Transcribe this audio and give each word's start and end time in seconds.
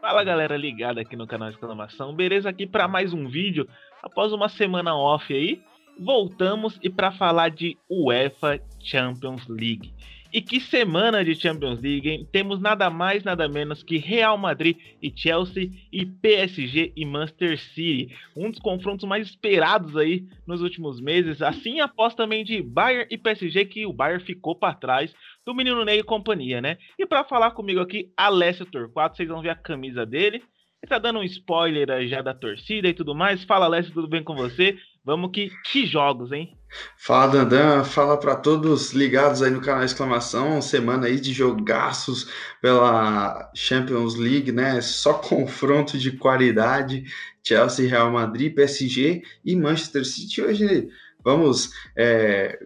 Fala 0.00 0.24
galera 0.24 0.56
ligada 0.56 1.00
aqui 1.00 1.14
no 1.14 1.26
canal 1.26 1.48
de 1.48 1.54
exclamação, 1.54 2.14
beleza? 2.14 2.48
Aqui 2.48 2.66
para 2.66 2.88
mais 2.88 3.12
um 3.12 3.28
vídeo. 3.28 3.68
Após 4.02 4.32
uma 4.32 4.48
semana 4.48 4.96
off 4.96 5.32
aí, 5.32 5.62
voltamos 5.98 6.78
e 6.82 6.90
para 6.90 7.12
falar 7.12 7.50
de 7.50 7.78
UEFA 7.88 8.60
Champions 8.80 9.46
League. 9.46 9.92
E 10.32 10.40
que 10.40 10.60
semana 10.60 11.24
de 11.24 11.34
Champions 11.34 11.80
League, 11.80 12.08
hein? 12.08 12.28
Temos 12.30 12.60
nada 12.60 12.88
mais, 12.88 13.24
nada 13.24 13.48
menos 13.48 13.82
que 13.82 13.98
Real 13.98 14.38
Madrid 14.38 14.76
e 15.02 15.12
Chelsea 15.14 15.70
e 15.92 16.06
PSG 16.06 16.92
e 16.94 17.04
Manchester 17.04 17.58
City. 17.58 18.16
Um 18.36 18.50
dos 18.50 18.60
confrontos 18.60 19.08
mais 19.08 19.26
esperados 19.26 19.96
aí 19.96 20.24
nos 20.46 20.62
últimos 20.62 21.00
meses. 21.00 21.42
Assim, 21.42 21.80
após 21.80 22.14
também 22.14 22.44
de 22.44 22.62
Bayern 22.62 23.08
e 23.10 23.18
PSG, 23.18 23.64
que 23.64 23.86
o 23.86 23.92
Bayern 23.92 24.24
ficou 24.24 24.54
para 24.54 24.74
trás 24.74 25.12
do 25.44 25.52
menino 25.52 25.84
Ney 25.84 25.98
e 25.98 26.04
companhia, 26.04 26.60
né? 26.60 26.78
E 26.96 27.04
para 27.04 27.24
falar 27.24 27.50
comigo 27.50 27.80
aqui, 27.80 28.12
Alessio 28.16 28.66
Torquato, 28.66 29.16
vocês 29.16 29.28
vão 29.28 29.42
ver 29.42 29.50
a 29.50 29.56
camisa 29.56 30.06
dele. 30.06 30.42
Ele 30.82 30.88
tá 30.88 30.98
dando 30.98 31.18
um 31.18 31.24
spoiler 31.24 32.06
já 32.08 32.22
da 32.22 32.32
torcida 32.32 32.88
e 32.88 32.94
tudo 32.94 33.14
mais. 33.14 33.44
Fala, 33.44 33.66
Alessio, 33.66 33.92
tudo 33.92 34.08
bem 34.08 34.22
com 34.22 34.34
você? 34.34 34.78
Vamos 35.04 35.30
que, 35.32 35.50
que 35.64 35.86
jogos, 35.86 36.30
hein? 36.30 36.56
Fala, 36.96 37.32
Dandan. 37.32 37.84
Fala 37.84 38.18
para 38.18 38.36
todos 38.36 38.92
ligados 38.92 39.42
aí 39.42 39.50
no 39.50 39.60
canal 39.60 39.82
Exclamação. 39.82 40.60
Semana 40.60 41.06
aí 41.06 41.18
de 41.18 41.32
jogaços 41.32 42.28
pela 42.60 43.50
Champions 43.54 44.14
League, 44.14 44.52
né? 44.52 44.80
Só 44.80 45.14
confronto 45.18 45.98
de 45.98 46.12
qualidade. 46.12 47.04
Chelsea, 47.42 47.88
Real 47.88 48.12
Madrid, 48.12 48.54
PSG 48.54 49.22
e 49.44 49.56
Manchester 49.56 50.04
City. 50.04 50.42
Hoje 50.42 50.88
vamos 51.24 51.70
é, 51.96 52.58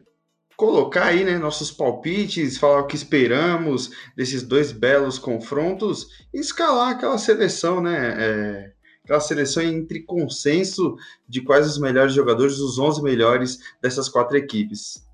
colocar 0.57 1.07
aí 1.07 1.25
né, 1.25 1.39
nossos 1.39 1.71
palpites, 1.71 2.59
falar 2.59 2.81
o 2.81 2.87
que 2.87 2.97
esperamos 2.97 3.91
desses 4.17 4.43
dois 4.43 4.73
belos 4.73 5.19
confrontos 5.19 6.09
e 6.33 6.41
escalar 6.41 6.91
aquela 6.91 7.19
seleção, 7.19 7.81
né? 7.81 8.15
É, 8.19 8.74
aquela 9.05 9.21
seleção 9.21 9.63
entre 9.63 10.03
consenso 10.03 10.97
de 11.29 11.43
quais 11.43 11.67
os 11.67 11.79
melhores 11.79 12.15
jogadores, 12.15 12.59
os 12.59 12.79
11 12.79 13.03
melhores 13.03 13.59
dessas 13.81 14.09
quatro 14.09 14.37
equipes. 14.37 15.07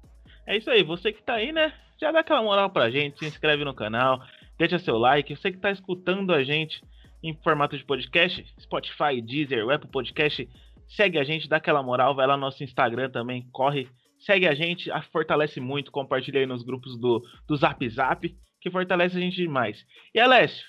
É 0.46 0.56
isso 0.56 0.70
aí, 0.70 0.82
você 0.82 1.12
que 1.12 1.22
tá 1.22 1.34
aí, 1.34 1.52
né? 1.52 1.74
Já 2.00 2.10
dá 2.12 2.20
aquela 2.20 2.42
moral 2.42 2.70
pra 2.70 2.90
gente, 2.90 3.18
se 3.18 3.26
inscreve 3.26 3.64
no 3.64 3.74
canal, 3.74 4.22
deixa 4.56 4.78
seu 4.78 4.96
like. 4.96 5.36
Você 5.36 5.50
que 5.50 5.58
tá 5.58 5.70
escutando 5.70 6.32
a 6.32 6.42
gente 6.42 6.82
em 7.22 7.36
formato 7.42 7.76
de 7.76 7.84
podcast, 7.84 8.46
Spotify, 8.58 9.20
Deezer, 9.20 9.68
Apple 9.68 9.90
Podcast, 9.90 10.48
segue 10.88 11.18
a 11.18 11.24
gente, 11.24 11.48
dá 11.48 11.56
aquela 11.56 11.82
moral, 11.82 12.14
vai 12.14 12.26
lá 12.26 12.36
no 12.36 12.42
nosso 12.42 12.64
Instagram 12.64 13.10
também, 13.10 13.46
corre, 13.52 13.88
segue 14.18 14.46
a 14.46 14.54
gente, 14.54 14.90
fortalece 15.12 15.60
muito, 15.60 15.92
compartilha 15.92 16.40
aí 16.40 16.46
nos 16.46 16.62
grupos 16.62 16.96
do, 16.96 17.22
do 17.46 17.56
Zap 17.56 17.86
Zap, 17.88 18.34
que 18.60 18.70
fortalece 18.70 19.16
a 19.16 19.20
gente 19.20 19.36
demais. 19.36 19.84
E 20.14 20.20
Alessio, 20.20 20.64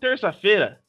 terça-feira, 0.00 0.80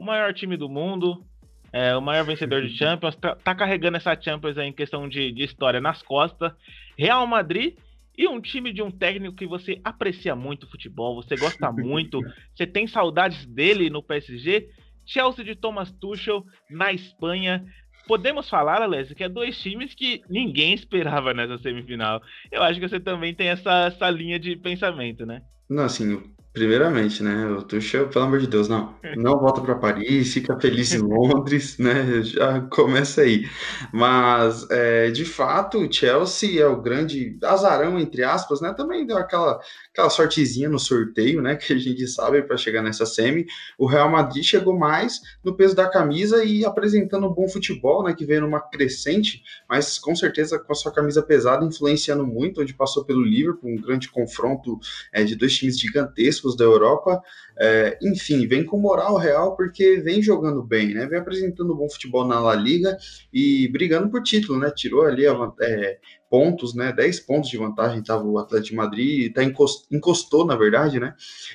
o 0.00 0.02
maior 0.02 0.32
time 0.32 0.56
do 0.56 0.66
mundo, 0.66 1.22
é, 1.70 1.94
o 1.94 2.00
maior 2.00 2.24
vencedor 2.24 2.62
de 2.62 2.74
Champions, 2.74 3.14
tá, 3.16 3.36
tá 3.36 3.54
carregando 3.54 3.98
essa 3.98 4.18
Champions 4.18 4.56
aí 4.56 4.68
em 4.68 4.72
questão 4.72 5.06
de, 5.06 5.30
de 5.30 5.44
história 5.44 5.78
nas 5.78 6.00
costas. 6.00 6.52
Real 6.96 7.26
Madrid 7.26 7.76
e 8.16 8.26
um 8.26 8.40
time 8.40 8.72
de 8.72 8.80
um 8.80 8.90
técnico 8.90 9.36
que 9.36 9.46
você 9.46 9.78
aprecia 9.84 10.34
muito 10.34 10.64
o 10.64 10.70
futebol, 10.70 11.16
você 11.22 11.36
gosta 11.36 11.70
muito, 11.70 12.18
você 12.54 12.66
tem 12.66 12.86
saudades 12.86 13.44
dele 13.44 13.90
no 13.90 14.02
PSG. 14.02 14.70
Chelsea 15.04 15.44
de 15.44 15.54
Thomas 15.54 15.92
Tuchel 15.92 16.46
na 16.70 16.92
Espanha. 16.92 17.62
Podemos 18.06 18.48
falar, 18.48 18.80
Alessio, 18.80 19.14
que 19.14 19.24
é 19.24 19.28
dois 19.28 19.60
times 19.60 19.92
que 19.92 20.22
ninguém 20.30 20.72
esperava 20.72 21.34
nessa 21.34 21.58
semifinal. 21.58 22.22
Eu 22.50 22.62
acho 22.62 22.80
que 22.80 22.88
você 22.88 22.98
também 22.98 23.34
tem 23.34 23.48
essa, 23.48 23.86
essa 23.86 24.08
linha 24.08 24.38
de 24.38 24.56
pensamento, 24.56 25.26
né? 25.26 25.42
Não, 25.68 25.84
assim, 25.84 26.22
Primeiramente, 26.52 27.22
né? 27.22 27.46
O 27.46 27.62
Tuchel, 27.62 28.08
pelo 28.08 28.24
amor 28.24 28.40
de 28.40 28.48
Deus, 28.48 28.68
não. 28.68 28.96
Não 29.16 29.38
volta 29.38 29.60
para 29.60 29.76
Paris, 29.76 30.34
fica 30.34 30.58
feliz 30.58 30.92
em 30.92 30.98
Londres, 30.98 31.78
né? 31.78 32.22
Já 32.24 32.60
começa 32.62 33.20
aí. 33.20 33.48
Mas, 33.92 34.68
é, 34.68 35.12
de 35.12 35.24
fato, 35.24 35.78
o 35.78 35.92
Chelsea 35.92 36.60
é 36.60 36.66
o 36.66 36.82
grande 36.82 37.38
azarão, 37.44 38.00
entre 38.00 38.24
aspas, 38.24 38.60
né? 38.60 38.74
Também 38.76 39.06
deu 39.06 39.16
aquela, 39.16 39.60
aquela 39.92 40.10
sortezinha 40.10 40.68
no 40.68 40.80
sorteio, 40.80 41.40
né? 41.40 41.54
Que 41.54 41.72
a 41.72 41.78
gente 41.78 42.04
sabe 42.08 42.42
para 42.42 42.56
chegar 42.56 42.82
nessa 42.82 43.06
semi. 43.06 43.46
O 43.78 43.86
Real 43.86 44.10
Madrid 44.10 44.42
chegou 44.42 44.76
mais 44.76 45.20
no 45.44 45.54
peso 45.54 45.76
da 45.76 45.88
camisa 45.88 46.44
e 46.44 46.64
apresentando 46.64 47.28
um 47.28 47.32
bom 47.32 47.48
futebol, 47.48 48.02
né? 48.02 48.12
Que 48.12 48.26
veio 48.26 48.40
numa 48.40 48.60
crescente, 48.60 49.40
mas 49.68 50.00
com 50.00 50.16
certeza 50.16 50.58
com 50.58 50.72
a 50.72 50.76
sua 50.76 50.90
camisa 50.90 51.22
pesada, 51.22 51.64
influenciando 51.64 52.26
muito, 52.26 52.60
onde 52.60 52.74
passou 52.74 53.04
pelo 53.04 53.22
Liverpool, 53.22 53.70
um 53.70 53.80
grande 53.80 54.08
confronto 54.08 54.80
é, 55.12 55.22
de 55.22 55.36
dois 55.36 55.56
times 55.56 55.78
gigantescos 55.78 56.39
da 56.56 56.64
Europa. 56.64 57.20
É, 57.58 57.98
enfim, 58.02 58.46
vem 58.46 58.64
com 58.64 58.78
moral 58.78 59.16
real 59.16 59.56
porque 59.56 60.00
vem 60.00 60.22
jogando 60.22 60.62
bem, 60.62 60.94
né? 60.94 61.06
Vem 61.06 61.18
apresentando 61.18 61.74
bom 61.74 61.88
futebol 61.88 62.26
na 62.26 62.40
La 62.40 62.54
Liga 62.54 62.96
e 63.32 63.68
brigando 63.68 64.08
por 64.10 64.22
título, 64.22 64.58
né? 64.58 64.70
Tirou 64.74 65.04
ali 65.04 65.24
é, 65.60 65.98
pontos, 66.28 66.74
né? 66.74 66.92
10 66.92 67.20
pontos 67.20 67.50
de 67.50 67.58
vantagem 67.58 68.00
estava 68.00 68.24
o 68.24 68.38
Atlético 68.38 68.70
de 68.70 68.76
Madrid, 68.76 69.32
tá 69.32 69.42
encostou, 69.44 70.46
na 70.46 70.56
verdade, 70.56 70.98
né? 70.98 71.14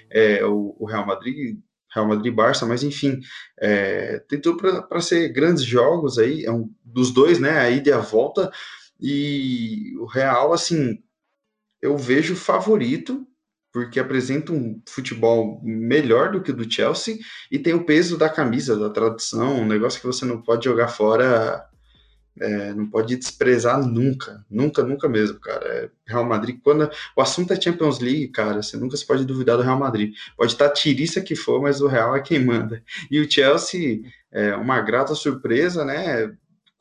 É, 0.09 0.45
o, 0.45 0.75
o 0.79 0.85
Real 0.85 1.05
Madrid 1.05 1.57
Real 1.95 2.07
Madrid 2.07 2.33
e 2.33 2.35
Barça, 2.35 2.65
mas 2.65 2.83
enfim, 2.83 3.21
é, 3.57 4.19
tem 4.27 4.39
tudo 4.39 4.57
para 4.57 4.99
ser 4.99 5.29
grandes 5.29 5.63
jogos 5.63 6.19
aí, 6.19 6.43
é 6.43 6.51
um 6.51 6.69
dos 6.83 7.11
dois, 7.11 7.39
né? 7.39 7.57
A 7.57 7.69
ida 7.69 7.89
e 7.89 7.93
a 7.93 7.99
volta. 7.99 8.51
E 8.99 9.93
o 9.97 10.05
Real, 10.05 10.51
assim, 10.51 11.01
eu 11.81 11.97
vejo 11.97 12.35
favorito 12.35 13.25
porque 13.75 13.99
apresenta 13.99 14.53
um 14.53 14.81
futebol 14.87 15.59
melhor 15.61 16.31
do 16.31 16.41
que 16.41 16.51
o 16.51 16.55
do 16.55 16.71
Chelsea 16.71 17.17
e 17.51 17.59
tem 17.59 17.73
o 17.73 17.83
peso 17.83 18.17
da 18.17 18.29
camisa, 18.29 18.79
da 18.79 18.89
tradição, 18.89 19.59
um 19.59 19.67
negócio 19.67 19.99
que 19.99 20.07
você 20.07 20.23
não 20.23 20.41
pode 20.41 20.63
jogar 20.63 20.87
fora, 20.87 21.61
é, 22.39 22.73
não 22.73 22.89
pode 22.89 23.17
desprezar 23.17 23.85
nunca, 23.85 24.45
nunca, 24.49 24.81
nunca 24.81 25.09
mesmo, 25.09 25.41
cara. 25.41 25.67
É 25.67 25.89
Real 26.07 26.23
Madrid, 26.23 26.57
quando 26.63 26.89
o 27.17 27.21
assunto 27.21 27.51
é 27.51 27.59
Champions 27.59 27.99
League, 27.99 28.29
cara, 28.29 28.63
você 28.63 28.77
nunca 28.77 28.95
se 28.95 29.05
pode 29.05 29.25
duvidar 29.25 29.57
do 29.57 29.63
Real 29.63 29.77
Madrid. 29.77 30.15
Pode 30.37 30.53
estar 30.53 30.69
tiriça 30.69 31.19
que 31.19 31.35
for, 31.35 31.61
mas 31.61 31.81
o 31.81 31.87
Real 31.87 32.15
é 32.15 32.21
quem 32.21 32.45
manda. 32.45 32.81
E 33.11 33.19
o 33.19 33.29
Chelsea, 33.29 34.03
é 34.31 34.55
uma 34.55 34.79
grata 34.79 35.13
surpresa, 35.15 35.83
né? 35.83 36.33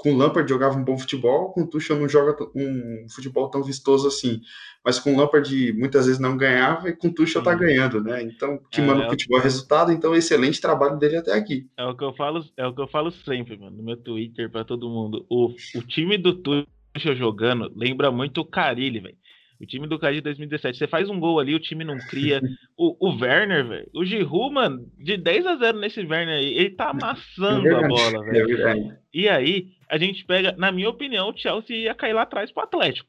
Com 0.05 0.13
o 0.13 0.17
Lampard 0.19 0.47
jogava 0.47 0.79
um 0.79 0.85
bom 0.85 0.99
futebol, 0.99 1.51
com 1.51 1.63
o 1.63 1.67
Tuchel 1.67 1.99
não 1.99 2.07
joga 2.07 2.37
um 2.55 3.07
futebol 3.09 3.49
tão 3.49 3.63
vistoso 3.63 4.07
assim. 4.07 4.43
Mas 4.85 4.99
com 4.99 5.15
o 5.15 5.17
Lampard 5.17 5.73
muitas 5.73 6.05
vezes 6.05 6.21
não 6.21 6.37
ganhava 6.37 6.91
e 6.91 6.93
com 6.95 7.09
o 7.09 7.15
Tuchel 7.15 7.43
tá 7.43 7.55
ganhando, 7.55 8.05
né? 8.05 8.23
Então, 8.23 8.61
que 8.71 8.83
é, 8.83 8.85
manda 8.85 9.07
o 9.07 9.09
futebol 9.09 9.41
é 9.41 9.43
resultado, 9.43 9.91
então 9.91 10.15
excelente 10.15 10.61
trabalho 10.61 10.99
dele 10.99 11.17
até 11.17 11.33
aqui. 11.33 11.67
É 11.75 11.87
o 11.87 11.97
que 11.97 12.05
eu 12.05 12.13
falo, 12.13 12.45
é 12.55 12.67
o 12.67 12.75
que 12.75 12.83
eu 12.83 12.87
falo 12.87 13.11
sempre, 13.11 13.57
mano, 13.57 13.79
no 13.79 13.83
meu 13.83 13.97
Twitter 13.97 14.51
para 14.51 14.63
todo 14.63 14.91
mundo. 14.91 15.25
O, 15.31 15.47
o 15.47 15.83
time 15.89 16.19
do 16.19 16.35
Tuchel 16.35 17.17
jogando 17.17 17.73
lembra 17.75 18.13
muito 18.13 18.43
o 18.43 18.45
Carilli, 18.45 19.01
velho. 19.01 19.17
O 19.61 19.67
time 19.67 19.87
do 19.87 19.99
Carilli 19.99 20.21
de 20.21 20.25
2017, 20.25 20.79
você 20.79 20.87
faz 20.87 21.09
um 21.09 21.19
gol 21.19 21.39
ali, 21.39 21.55
o 21.55 21.61
time 21.61 21.85
não 21.85 21.97
cria. 21.97 22.41
O, 22.77 23.09
o 23.09 23.17
Werner, 23.17 23.67
velho, 23.67 23.91
o 23.95 24.05
Giroud, 24.05 24.53
mano, 24.53 24.91
de 24.99 25.17
10 25.17 25.47
a 25.47 25.57
0 25.57 25.79
nesse 25.79 26.01
Werner 26.01 26.39
aí, 26.39 26.55
ele 26.55 26.71
tá 26.71 26.91
amassando 26.91 27.69
é 27.69 27.75
a 27.75 27.89
bola, 27.89 28.25
velho. 28.25 28.69
É 28.69 28.99
e 29.13 29.29
aí, 29.29 29.69
a 29.89 29.97
gente 29.97 30.25
pega, 30.25 30.55
na 30.59 30.73
minha 30.73 30.91
opinião, 30.91 31.31
o 31.31 31.37
Chelsea 31.37 31.77
ia 31.77 31.95
cair 31.95 32.13
lá 32.13 32.23
atrás 32.23 32.51
pro 32.51 32.65
Atlético. 32.65 33.09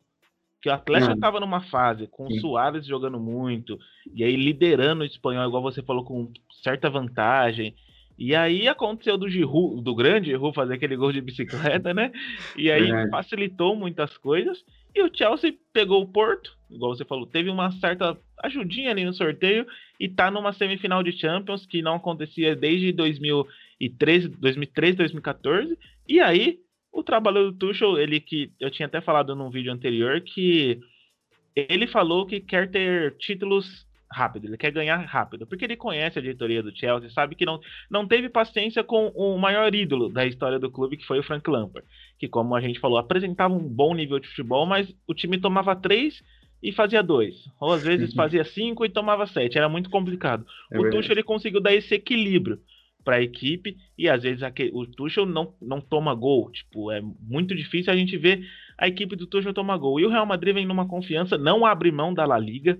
Que 0.62 0.70
o 0.70 0.74
Atlético 0.74 1.14
estava 1.14 1.40
numa 1.40 1.62
fase 1.62 2.08
com 2.08 2.26
o 2.26 2.40
Soares 2.40 2.86
jogando 2.86 3.20
muito, 3.20 3.78
e 4.14 4.24
aí 4.24 4.36
liderando 4.36 5.04
o 5.04 5.06
espanhol, 5.06 5.48
igual 5.48 5.62
você 5.62 5.82
falou, 5.82 6.04
com 6.04 6.32
certa 6.64 6.90
vantagem. 6.90 7.76
E 8.18 8.34
aí 8.34 8.68
aconteceu 8.68 9.18
do 9.18 9.30
Giroud, 9.30 9.84
do 9.84 9.94
grande 9.94 10.30
Giroud 10.30 10.56
fazer 10.56 10.76
aquele 10.76 10.96
gol 10.96 11.12
de 11.12 11.22
bicicleta, 11.22 11.94
né? 11.94 12.12
E 12.56 12.72
aí 12.72 12.90
é. 12.90 13.10
facilitou 13.10 13.76
muitas 13.76 14.18
coisas. 14.18 14.64
E 14.96 15.04
o 15.04 15.12
Chelsea 15.14 15.54
pegou 15.74 16.02
o 16.02 16.08
Porto, 16.08 16.58
igual 16.72 16.96
você 16.96 17.04
falou, 17.04 17.28
teve 17.28 17.50
uma 17.50 17.70
certa 17.74 18.18
ajudinha 18.42 18.92
ali 18.92 19.04
no 19.04 19.14
sorteio 19.14 19.68
e 20.00 20.08
tá 20.08 20.32
numa 20.32 20.54
semifinal 20.54 21.04
de 21.04 21.12
Champions 21.12 21.66
que 21.66 21.82
não 21.82 21.96
acontecia 21.96 22.56
desde 22.56 22.94
2013, 22.94 24.30
2013, 24.30 24.98
2014. 24.98 25.78
E 26.08 26.22
aí 26.22 26.60
o 26.94 27.04
trabalho 27.04 27.52
do 27.52 27.58
Tuchel, 27.58 27.98
ele 27.98 28.22
que 28.22 28.54
eu 28.58 28.72
tinha 28.72 28.86
até 28.86 29.02
falado 29.02 29.36
num 29.36 29.50
vídeo 29.50 29.74
anterior 29.74 30.22
que 30.22 30.80
ele 31.54 31.88
falou 31.88 32.26
que 32.26 32.40
quer 32.40 32.72
ter 32.72 33.18
títulos 33.18 33.86
rápido, 34.16 34.46
ele 34.46 34.58
quer 34.58 34.72
ganhar 34.72 34.98
rápido, 34.98 35.46
porque 35.46 35.66
ele 35.66 35.76
conhece 35.76 36.18
a 36.18 36.22
diretoria 36.22 36.64
do 36.64 36.76
Chelsea, 36.76 37.10
sabe 37.10 37.36
que 37.36 37.46
não, 37.46 37.60
não 37.92 38.08
teve 38.08 38.30
paciência 38.30 38.82
com 38.84 39.08
o 39.10 39.38
maior 39.38 39.76
ídolo 39.76 40.08
da 40.08 40.26
história 40.26 40.58
do 40.58 40.72
clube, 40.72 40.96
que 40.96 41.06
foi 41.06 41.20
o 41.20 41.24
Frank 41.24 41.50
Lampard, 41.50 41.86
que 42.18 42.30
como 42.30 42.56
a 42.56 42.62
gente 42.62 42.80
falou, 42.80 42.98
apresentava 42.98 43.54
um 43.54 43.68
bom 43.68 43.94
nível 43.94 44.18
de 44.18 44.28
futebol, 44.30 44.66
mas 44.66 44.92
o 45.06 45.14
time 45.14 45.38
tomava 45.38 45.76
três 45.76 46.24
e 46.64 46.72
fazia 46.72 47.04
dois, 47.04 47.36
ou 47.60 47.74
às 47.74 47.84
vezes 47.84 48.12
uhum. 48.12 48.16
fazia 48.16 48.46
cinco 48.46 48.86
e 48.86 48.90
tomava 48.90 49.28
sete, 49.28 49.58
era 49.58 49.68
muito 49.68 49.90
complicado. 49.90 50.46
É 50.72 50.80
o 50.80 50.90
Tuchel 50.90 51.12
ele 51.12 51.24
conseguiu 51.24 51.60
dar 51.60 51.74
esse 51.74 51.94
equilíbrio 51.94 52.60
para 53.04 53.18
a 53.18 53.22
equipe 53.22 53.78
e 53.98 54.10
às 54.10 54.24
vezes 54.24 54.42
o 54.74 54.86
Tuchel 54.88 55.26
não, 55.26 55.54
não 55.62 55.80
toma 55.80 56.16
gol. 56.16 56.50
Tipo, 56.52 56.92
é 56.92 57.02
muito 57.22 57.54
difícil 57.56 57.94
a 57.94 57.96
gente 57.96 58.18
ver 58.18 58.44
a 58.78 58.88
equipe 58.88 59.16
do 59.16 59.28
Tuchel 59.28 59.54
tomar 59.54 59.78
gol. 59.78 60.00
E 60.00 60.06
o 60.06 60.10
Real 60.10 60.26
Madrid 60.26 60.56
vem 60.56 60.66
numa 60.66 60.88
confiança, 60.88 61.38
não 61.38 61.66
abre 61.66 61.92
mão 61.92 62.14
da 62.14 62.26
La 62.26 62.40
Liga, 62.40 62.80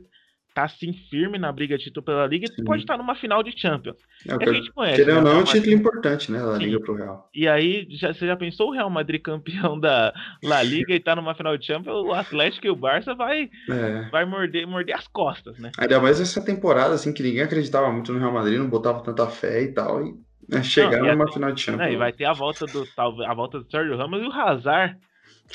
tá 0.56 0.64
assim 0.64 0.94
firme 0.94 1.38
na 1.38 1.52
briga 1.52 1.78
de 1.78 1.84
título 1.84 2.06
pela 2.06 2.26
Liga 2.26 2.48
e 2.58 2.64
pode 2.64 2.84
estar 2.84 2.98
numa 2.98 3.14
final 3.14 3.44
de 3.44 3.54
Champions. 3.60 3.98
É, 4.26 4.34
a 4.34 4.54
gente 4.54 4.72
conhece. 4.72 5.04
Querendo 5.04 5.16
né? 5.16 5.20
ou 5.20 5.24
não, 5.24 5.40
é 5.40 5.42
um 5.42 5.44
título 5.44 5.74
importante, 5.74 6.32
né? 6.32 6.42
La 6.42 6.58
Liga 6.58 6.80
pro 6.80 6.96
Real. 6.96 7.30
E 7.36 7.46
aí, 7.46 7.86
já, 7.90 8.14
você 8.14 8.26
já 8.26 8.38
pensou 8.38 8.70
o 8.70 8.72
Real 8.72 8.90
Madrid 8.90 9.22
campeão 9.22 9.78
da 9.78 10.14
La 10.42 10.64
Liga 10.64 10.96
e 10.96 11.00
tá 11.00 11.14
numa 11.14 11.36
final 11.36 11.58
de 11.58 11.66
Champions? 11.66 12.06
O 12.06 12.14
Atlético 12.14 12.68
e 12.68 12.70
o 12.70 12.76
Barça 12.76 13.14
vai, 13.14 13.50
é. 13.70 14.10
vai 14.10 14.24
morder, 14.24 14.66
morder 14.66 14.96
as 14.96 15.08
costas, 15.10 15.60
né? 15.60 15.74
Ainda 15.78 16.00
mais 16.00 16.22
essa 16.22 16.44
temporada, 16.44 16.94
assim, 16.94 17.12
que 17.12 17.22
ninguém 17.22 17.42
acreditava 17.42 17.92
muito 17.92 18.14
no 18.14 18.20
Real 18.20 18.32
Madrid, 18.32 18.58
não 18.58 18.70
botava 18.70 19.04
tanta 19.04 19.28
fé 19.28 19.62
e 19.62 19.74
tal. 19.74 20.08
E 20.08 20.16
né, 20.48 20.64
chegar 20.64 21.02
não, 21.02 21.12
numa 21.12 21.32
final 21.32 21.52
de 21.52 21.60
Champions. 21.60 21.86
Não, 21.86 21.94
e 21.94 21.98
vai 21.98 22.14
ter 22.14 22.26
a 22.26 22.34
volta 22.34 22.66
do, 22.66 22.88
a 22.98 23.34
volta 23.34 23.60
do 23.60 23.70
Sérgio 23.70 23.98
Ramos 23.98 24.22
e 24.22 24.26
o 24.26 24.32
Hazard 24.32 24.98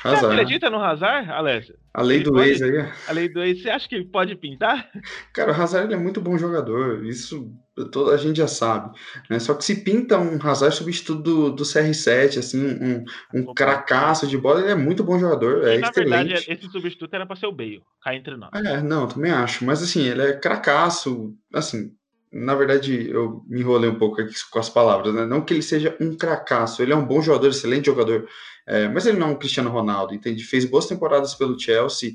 Hazard. 0.03 0.21
Você 0.21 0.27
acredita 0.27 0.71
no 0.71 0.83
Hazard, 0.83 1.31
Alessio? 1.31 1.75
A 1.93 2.03
lei 2.03 2.23
do 2.23 2.33
pode, 2.33 2.49
ex 2.49 2.63
aí. 2.63 2.89
A 3.09 3.13
lei 3.13 3.29
do 3.29 3.43
ex, 3.43 3.63
você 3.63 3.71
acha 3.71 3.89
que 3.89 3.95
ele 3.97 4.05
pode 4.05 4.35
pintar? 4.37 4.89
Cara, 5.35 5.53
o 5.53 5.55
Hazard 5.55 5.93
é 5.93 5.97
muito 5.97 6.21
bom 6.21 6.39
jogador, 6.39 7.05
isso 7.05 7.53
toda 7.93 8.15
a 8.15 8.17
gente 8.17 8.37
já 8.37 8.47
sabe. 8.47 8.97
Né? 9.29 9.39
Só 9.39 9.55
que 9.55 9.65
se 9.65 9.83
pinta 9.83 10.19
um 10.19 10.39
Hazard 10.41 10.75
substituto 10.75 11.23
do, 11.23 11.51
do 11.51 11.65
CR7, 11.65 12.39
assim, 12.39 12.65
um, 12.65 13.05
um 13.35 13.55
cracaço 13.55 14.27
de 14.27 14.37
bola, 14.37 14.61
ele 14.61 14.71
é 14.71 14.75
muito 14.75 15.03
bom 15.03 15.19
jogador, 15.19 15.67
é 15.67 15.77
e, 15.77 15.79
na 15.79 15.89
excelente. 15.89 16.29
verdade, 16.29 16.53
esse 16.53 16.71
substituto 16.71 17.15
era 17.15 17.27
para 17.27 17.37
ser 17.37 17.47
o 17.47 17.53
Bale, 17.53 17.83
cá 18.03 18.15
entre 18.15 18.37
nós. 18.37 18.51
É, 18.55 18.83
não, 18.83 19.09
também 19.09 19.31
acho, 19.31 19.65
mas 19.65 19.83
assim, 19.83 20.03
ele 20.07 20.23
é 20.23 20.33
cracaço, 20.33 21.35
assim, 21.53 21.91
na 22.33 22.55
verdade, 22.55 23.11
eu 23.11 23.43
me 23.49 23.61
enrolei 23.61 23.91
um 23.91 23.99
pouco 23.99 24.21
aqui 24.21 24.35
com 24.51 24.59
as 24.59 24.71
palavras, 24.71 25.13
né? 25.13 25.27
Não 25.27 25.41
que 25.41 25.53
ele 25.53 25.63
seja 25.63 25.97
um 26.01 26.17
cracaço, 26.17 26.81
ele 26.81 26.93
é 26.93 26.97
um 26.97 27.05
bom 27.05 27.21
jogador, 27.21 27.49
excelente 27.49 27.87
jogador, 27.87 28.27
é, 28.67 28.89
mas 28.89 29.05
ele 29.05 29.19
não 29.19 29.29
é 29.29 29.31
um 29.31 29.37
Cristiano 29.37 29.71
Ronaldo, 29.71 30.15
entende? 30.15 30.45
Fez 30.45 30.65
boas 30.65 30.87
temporadas 30.87 31.35
pelo 31.35 31.59
Chelsea. 31.59 32.13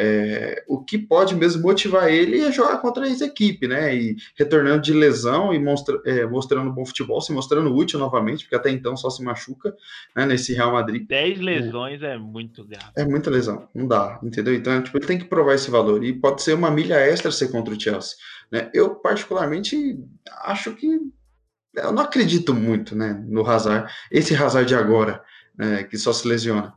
É, 0.00 0.62
o 0.68 0.82
que 0.82 0.96
pode 0.96 1.34
mesmo 1.34 1.60
motivar 1.60 2.08
ele 2.08 2.40
é 2.40 2.52
jogar 2.52 2.78
contra 2.78 3.04
a 3.04 3.08
equipe, 3.10 3.66
né? 3.66 3.94
E 3.94 4.16
retornando 4.36 4.80
de 4.80 4.92
lesão 4.92 5.52
e 5.52 5.58
mostra, 5.58 6.00
é, 6.06 6.24
mostrando 6.24 6.72
bom 6.72 6.86
futebol, 6.86 7.20
se 7.20 7.32
mostrando 7.32 7.74
útil 7.74 7.98
novamente, 7.98 8.44
porque 8.44 8.54
até 8.54 8.70
então 8.70 8.96
só 8.96 9.10
se 9.10 9.22
machuca 9.24 9.74
né, 10.14 10.24
nesse 10.24 10.54
Real 10.54 10.72
Madrid. 10.72 11.04
10 11.06 11.40
lesões 11.40 12.00
é, 12.00 12.14
é 12.14 12.18
muito 12.18 12.64
grave. 12.64 12.92
É 12.96 13.04
muita 13.04 13.28
lesão, 13.28 13.68
não 13.74 13.88
dá, 13.88 14.20
entendeu? 14.22 14.54
Então, 14.54 14.80
tipo, 14.80 14.96
ele 14.96 15.06
tem 15.06 15.18
que 15.18 15.24
provar 15.24 15.54
esse 15.54 15.68
valor. 15.68 16.04
E 16.04 16.12
pode 16.12 16.42
ser 16.42 16.54
uma 16.54 16.70
milha 16.70 16.94
extra 16.94 17.32
ser 17.32 17.48
contra 17.48 17.74
o 17.74 17.80
Chelsea. 17.80 18.16
Né? 18.50 18.70
Eu, 18.72 18.94
particularmente, 18.96 19.98
acho 20.42 20.74
que. 20.74 21.00
Eu 21.74 21.92
não 21.92 22.02
acredito 22.02 22.54
muito 22.54 22.96
né, 22.96 23.12
no 23.28 23.46
Hazard, 23.46 23.92
esse 24.10 24.34
Hazard 24.34 24.66
de 24.66 24.74
agora 24.74 25.22
né, 25.56 25.84
que 25.84 25.98
só 25.98 26.12
se 26.12 26.26
lesiona. 26.26 26.74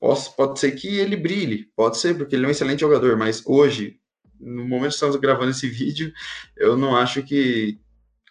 Pode, 0.00 0.36
pode 0.36 0.60
ser 0.60 0.72
que 0.72 0.86
ele 0.98 1.16
brilhe, 1.16 1.70
pode 1.74 1.98
ser, 1.98 2.16
porque 2.16 2.36
ele 2.36 2.44
é 2.44 2.48
um 2.48 2.50
excelente 2.50 2.80
jogador, 2.80 3.16
mas 3.16 3.42
hoje, 3.44 3.98
no 4.38 4.64
momento 4.64 4.90
que 4.90 4.94
estamos 4.94 5.16
gravando 5.16 5.50
esse 5.50 5.66
vídeo, 5.68 6.12
eu 6.56 6.76
não 6.76 6.96
acho 6.96 7.22
que, 7.22 7.78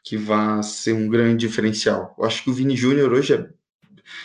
que 0.03 0.15
vá 0.15 0.63
ser 0.63 0.93
um 0.93 1.09
grande 1.09 1.45
diferencial. 1.45 2.15
Eu 2.17 2.25
acho 2.25 2.43
que 2.43 2.49
o 2.49 2.53
Vini 2.53 2.75
Júnior 2.75 3.11
hoje 3.11 3.33
é 3.33 3.49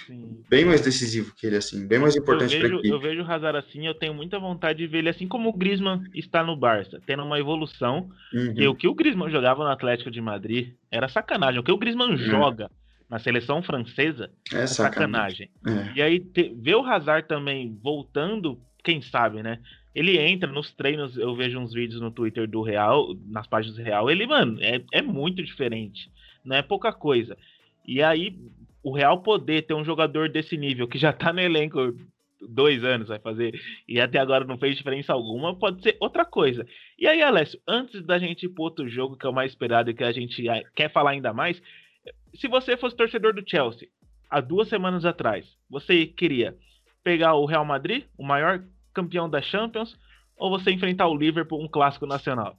Sim. 0.07 0.43
bem 0.49 0.65
mais 0.65 0.81
decisivo 0.81 1.35
que 1.35 1.47
ele, 1.47 1.57
assim, 1.57 1.87
bem 1.87 1.99
mais 1.99 2.15
importante 2.17 2.57
para 2.57 2.69
equipe. 2.69 2.89
Eu 2.89 3.01
vejo 3.01 3.23
o 3.23 3.31
Hazard 3.31 3.59
assim, 3.59 3.87
eu 3.87 3.95
tenho 3.95 4.15
muita 4.15 4.39
vontade 4.39 4.79
de 4.79 4.87
ver 4.87 4.99
ele 4.99 5.09
assim 5.09 5.27
como 5.27 5.49
o 5.49 5.53
Griezmann 5.53 6.05
está 6.15 6.43
no 6.43 6.57
Barça, 6.57 7.01
tendo 7.05 7.25
uma 7.25 7.39
evolução. 7.39 8.09
Uhum. 8.33 8.55
E 8.57 8.67
o 8.69 8.75
que 8.75 8.87
o 8.87 8.95
Griezmann 8.95 9.31
jogava 9.31 9.65
no 9.65 9.71
Atlético 9.71 10.11
de 10.11 10.21
Madrid 10.21 10.75
era 10.91 11.09
sacanagem. 11.09 11.61
O 11.61 11.65
que 11.65 11.73
o 11.73 11.79
Griezmann 11.79 12.11
uhum. 12.11 12.17
joga 12.17 12.71
na 13.13 13.19
seleção 13.19 13.63
francesa 13.63 14.31
é, 14.53 14.63
é 14.63 14.67
sacanagem. 14.67 15.51
É. 15.67 15.99
E 15.99 16.03
aí, 16.03 16.21
te, 16.21 16.55
ver 16.57 16.77
o 16.77 16.85
Hazard 16.85 17.29
também 17.29 17.79
voltando, 17.83 18.59
quem 18.83 19.03
sabe, 19.03 19.43
né? 19.43 19.59
Ele 19.95 20.19
entra 20.19 20.51
nos 20.51 20.73
treinos, 20.73 21.19
eu 21.19 21.35
vejo 21.35 21.59
uns 21.59 21.75
vídeos 21.75 22.01
no 22.01 22.11
Twitter 22.11 22.49
do 22.49 22.63
Real, 22.63 23.15
nas 23.27 23.47
páginas 23.47 23.77
do 23.77 23.83
Real, 23.83 24.11
ele, 24.11 24.27
mano, 24.27 24.59
é, 24.63 24.83
é 24.93 25.03
muito 25.03 25.43
diferente. 25.43 26.11
Não 26.43 26.57
é 26.57 26.63
pouca 26.63 26.91
coisa. 26.91 27.37
E 27.87 28.03
aí, 28.03 28.35
o 28.83 28.93
Real 28.93 29.23
poder 29.23 29.63
ter 29.63 29.75
um 29.75 29.85
jogador 29.85 30.29
desse 30.29 30.57
nível, 30.57 30.89
que 30.89 30.99
já 30.99 31.13
tá 31.13 31.33
no 31.33 31.41
elenco 31.41 31.95
dois 32.41 32.83
anos, 32.83 33.09
vai 33.09 33.21
fazer, 33.21 33.55
e 33.87 34.01
até 34.01 34.19
agora 34.19 34.45
não 34.45 34.59
fez 34.59 34.77
diferença 34.77 35.13
alguma, 35.13 35.55
pode 35.55 35.83
ser 35.83 35.97
outra 36.01 36.25
coisa. 36.25 36.67
E 36.99 37.07
aí, 37.07 37.23
Alessio, 37.23 37.61
antes 37.67 38.05
da 38.05 38.19
gente 38.19 38.47
ir 38.47 38.49
pro 38.49 38.65
outro 38.65 38.89
jogo, 38.89 39.17
que 39.17 39.25
é 39.25 39.29
o 39.29 39.33
mais 39.33 39.53
esperado 39.53 39.91
e 39.91 39.95
que 39.95 40.03
a 40.03 40.13
gente 40.13 40.45
quer 40.75 40.91
falar 40.91 41.13
ainda 41.13 41.33
mais, 41.33 41.63
se 42.35 42.49
você 42.49 42.77
fosse 42.77 42.97
torcedor 42.97 43.33
do 43.33 43.49
Chelsea 43.49 43.89
há 44.29 44.41
duas 44.41 44.69
semanas 44.69 45.05
atrás, 45.05 45.47
você 45.71 46.07
queria 46.07 46.57
pegar 47.05 47.35
o 47.35 47.45
Real 47.45 47.65
Madrid, 47.65 48.05
o 48.19 48.25
maior 48.25 48.65
campeão 48.93 49.29
da 49.29 49.41
Champions, 49.41 49.97
ou 50.37 50.51
você 50.51 50.71
enfrentar 50.73 51.07
o 51.07 51.17
Liverpool, 51.17 51.63
um 51.63 51.69
clássico 51.69 52.07
nacional? 52.07 52.57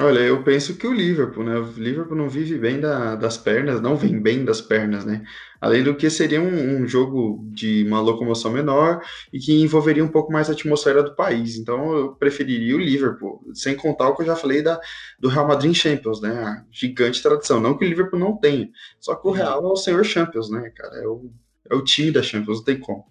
Olha, 0.00 0.18
eu 0.18 0.42
penso 0.42 0.76
que 0.76 0.86
o 0.86 0.92
Liverpool, 0.92 1.44
né? 1.44 1.56
O 1.56 1.70
Liverpool 1.76 2.16
não 2.16 2.28
vive 2.28 2.58
bem 2.58 2.80
da, 2.80 3.14
das 3.14 3.38
pernas, 3.38 3.80
não 3.80 3.96
vem 3.96 4.20
bem 4.20 4.44
das 4.44 4.60
pernas, 4.60 5.04
né? 5.04 5.24
Além 5.60 5.84
do 5.84 5.94
que 5.94 6.10
seria 6.10 6.40
um, 6.40 6.82
um, 6.82 6.88
jogo 6.88 7.48
de 7.52 7.84
uma 7.84 8.00
locomoção 8.00 8.50
menor 8.50 9.00
e 9.32 9.38
que 9.38 9.62
envolveria 9.62 10.04
um 10.04 10.08
pouco 10.08 10.32
mais 10.32 10.50
a 10.50 10.52
atmosfera 10.52 11.04
do 11.04 11.14
país. 11.14 11.56
Então 11.56 11.96
eu 11.96 12.14
preferiria 12.16 12.74
o 12.74 12.80
Liverpool, 12.80 13.40
sem 13.54 13.76
contar 13.76 14.08
o 14.08 14.16
que 14.16 14.22
eu 14.22 14.26
já 14.26 14.34
falei 14.34 14.60
da, 14.60 14.80
do 15.20 15.28
Real 15.28 15.46
Madrid 15.46 15.72
Champions, 15.72 16.20
né? 16.20 16.30
A 16.30 16.64
gigante 16.72 17.22
tradição. 17.22 17.60
Não 17.60 17.78
que 17.78 17.84
o 17.84 17.88
Liverpool 17.88 18.18
não 18.18 18.36
tenha, 18.36 18.68
só 18.98 19.14
que 19.14 19.28
o 19.28 19.30
Real 19.30 19.62
é 19.64 19.68
o 19.68 19.76
senhor 19.76 20.04
Champions, 20.04 20.50
né, 20.50 20.68
cara? 20.74 20.96
É 20.96 21.06
o, 21.06 21.30
é 21.70 21.74
o 21.76 21.84
time 21.84 22.10
da 22.10 22.22
Champions, 22.22 22.58
não 22.58 22.64
tem 22.64 22.80
como. 22.80 23.04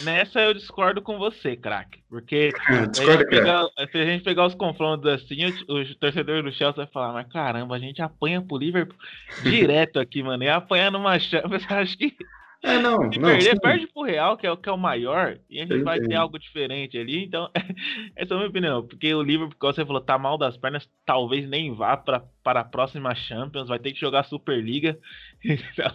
Nessa 0.00 0.40
eu 0.40 0.54
discordo 0.54 1.02
com 1.02 1.18
você, 1.18 1.56
craque. 1.56 2.00
Porque 2.08 2.52
se, 2.92 3.10
a 3.10 3.26
pegar, 3.26 3.66
se 3.90 3.98
a 3.98 4.04
gente 4.04 4.22
pegar 4.22 4.46
os 4.46 4.54
confrontos 4.54 5.10
assim, 5.10 5.46
o, 5.46 5.74
o 5.74 5.94
torcedor 5.96 6.42
do 6.42 6.52
Chelsea 6.52 6.84
vai 6.84 6.86
falar, 6.86 7.12
mas 7.12 7.28
caramba, 7.28 7.74
a 7.74 7.78
gente 7.78 8.00
apanha 8.00 8.40
pro 8.40 8.58
Liverpool 8.58 8.98
direto 9.42 9.98
aqui, 9.98 10.22
mano. 10.22 10.44
E 10.44 10.48
apanhar 10.48 10.92
numa 10.92 11.18
Champions, 11.18 11.64
acho 11.70 11.98
que 11.98 12.14
é, 12.60 12.76
não, 12.80 13.12
Se 13.12 13.20
não, 13.20 13.28
perder, 13.28 13.52
sim. 13.52 13.60
perde 13.60 13.86
pro 13.86 14.02
Real, 14.02 14.36
que 14.36 14.44
é, 14.46 14.56
que 14.56 14.68
é 14.68 14.72
o 14.72 14.76
maior, 14.76 15.38
e 15.48 15.60
a 15.60 15.66
gente 15.66 15.82
vai 15.82 16.00
ter 16.00 16.16
algo 16.16 16.38
diferente 16.38 16.98
ali. 16.98 17.24
Então, 17.24 17.48
essa 18.16 18.34
é 18.34 18.36
a 18.36 18.38
minha 18.38 18.48
opinião. 18.48 18.86
Porque 18.86 19.14
o 19.14 19.22
Liverpool, 19.22 19.56
como 19.58 19.72
você 19.72 19.86
falou, 19.86 20.00
tá 20.00 20.18
mal 20.18 20.36
das 20.36 20.56
pernas, 20.56 20.90
talvez 21.06 21.48
nem 21.48 21.72
vá 21.72 21.96
pra, 21.96 22.24
para 22.42 22.60
a 22.60 22.64
próxima 22.64 23.14
Champions, 23.14 23.68
vai 23.68 23.78
ter 23.78 23.92
que 23.92 24.00
jogar 24.00 24.24
Superliga. 24.24 24.98
Então, 25.44 25.92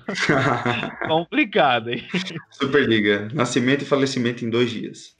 complicado, 1.05 1.89
hein? 1.89 2.07
Superliga, 2.51 3.27
nascimento 3.33 3.81
e 3.81 3.85
falecimento 3.85 4.45
em 4.45 4.49
dois 4.49 4.71
dias. 4.71 5.13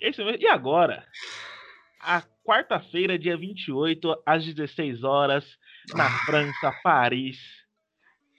e 0.00 0.46
agora? 0.48 1.06
A 2.00 2.22
quarta-feira, 2.44 3.16
dia 3.16 3.36
28, 3.36 4.20
às 4.26 4.44
16 4.44 5.04
horas, 5.04 5.44
na 5.94 6.10
França, 6.26 6.72
Paris 6.82 7.61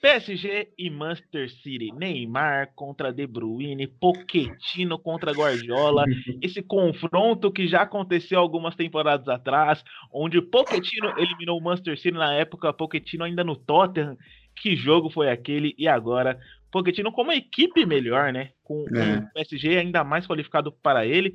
PSG 0.03 0.73
e 0.77 0.89
Manchester 0.89 1.49
City, 1.49 1.89
Neymar 1.93 2.73
contra 2.75 3.13
De 3.13 3.25
Bruyne, 3.25 3.87
Pochettino 3.87 4.99
contra 4.99 5.31
Guardiola, 5.31 6.03
esse 6.43 6.61
confronto 6.61 7.49
que 7.49 7.65
já 7.69 7.83
aconteceu 7.83 8.37
algumas 8.37 8.75
temporadas 8.75 9.29
atrás, 9.29 9.81
onde 10.11 10.41
Pochettino 10.41 11.17
eliminou 11.17 11.57
o 11.57 11.63
Manchester 11.63 11.97
City 11.97 12.17
na 12.17 12.33
época, 12.33 12.73
Pochettino 12.73 13.23
ainda 13.23 13.45
no 13.45 13.55
Tottenham, 13.55 14.17
que 14.53 14.75
jogo 14.75 15.09
foi 15.09 15.29
aquele? 15.29 15.73
E 15.77 15.87
agora, 15.87 16.37
Pochettino 16.69 17.09
com 17.09 17.21
uma 17.21 17.35
equipe 17.35 17.85
melhor, 17.85 18.33
né? 18.33 18.49
Com 18.61 18.85
é. 18.93 19.19
o 19.19 19.33
PSG 19.33 19.77
ainda 19.77 20.03
mais 20.03 20.27
qualificado 20.27 20.69
para 20.69 21.05
ele, 21.05 21.33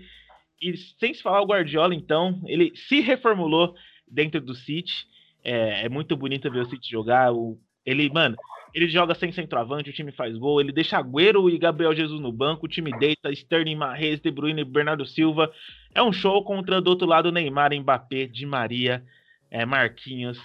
e 0.60 0.76
sem 1.00 1.14
se 1.14 1.22
falar 1.22 1.40
o 1.40 1.46
Guardiola, 1.46 1.94
então, 1.94 2.38
ele 2.44 2.74
se 2.76 3.00
reformulou 3.00 3.74
dentro 4.06 4.42
do 4.42 4.54
City, 4.54 5.06
é, 5.42 5.86
é 5.86 5.88
muito 5.88 6.14
bonito 6.14 6.50
ver 6.50 6.60
o 6.60 6.68
City 6.68 6.90
jogar, 6.90 7.32
o 7.32 7.58
ele, 7.88 8.10
mano, 8.10 8.36
ele 8.74 8.88
joga 8.88 9.14
sem 9.14 9.32
centroavante, 9.32 9.90
o 9.90 9.92
time 9.92 10.12
faz 10.12 10.36
gol. 10.36 10.60
Ele 10.60 10.72
deixa 10.72 10.98
Agüero 10.98 11.48
e 11.48 11.58
Gabriel 11.58 11.94
Jesus 11.94 12.20
no 12.20 12.32
banco. 12.32 12.66
O 12.66 12.68
time 12.68 12.96
deita 12.98 13.30
Sterling, 13.32 13.76
Marrez, 13.76 14.20
De 14.20 14.30
Bruyne, 14.30 14.64
Bernardo 14.64 15.06
Silva. 15.06 15.50
É 15.94 16.02
um 16.02 16.12
show 16.12 16.44
contra 16.44 16.80
do 16.80 16.90
outro 16.90 17.06
lado 17.06 17.32
Neymar, 17.32 17.72
Mbappé, 17.74 18.26
Di 18.26 18.46
Maria, 18.46 19.04
é, 19.50 19.64
Marquinhos. 19.64 20.38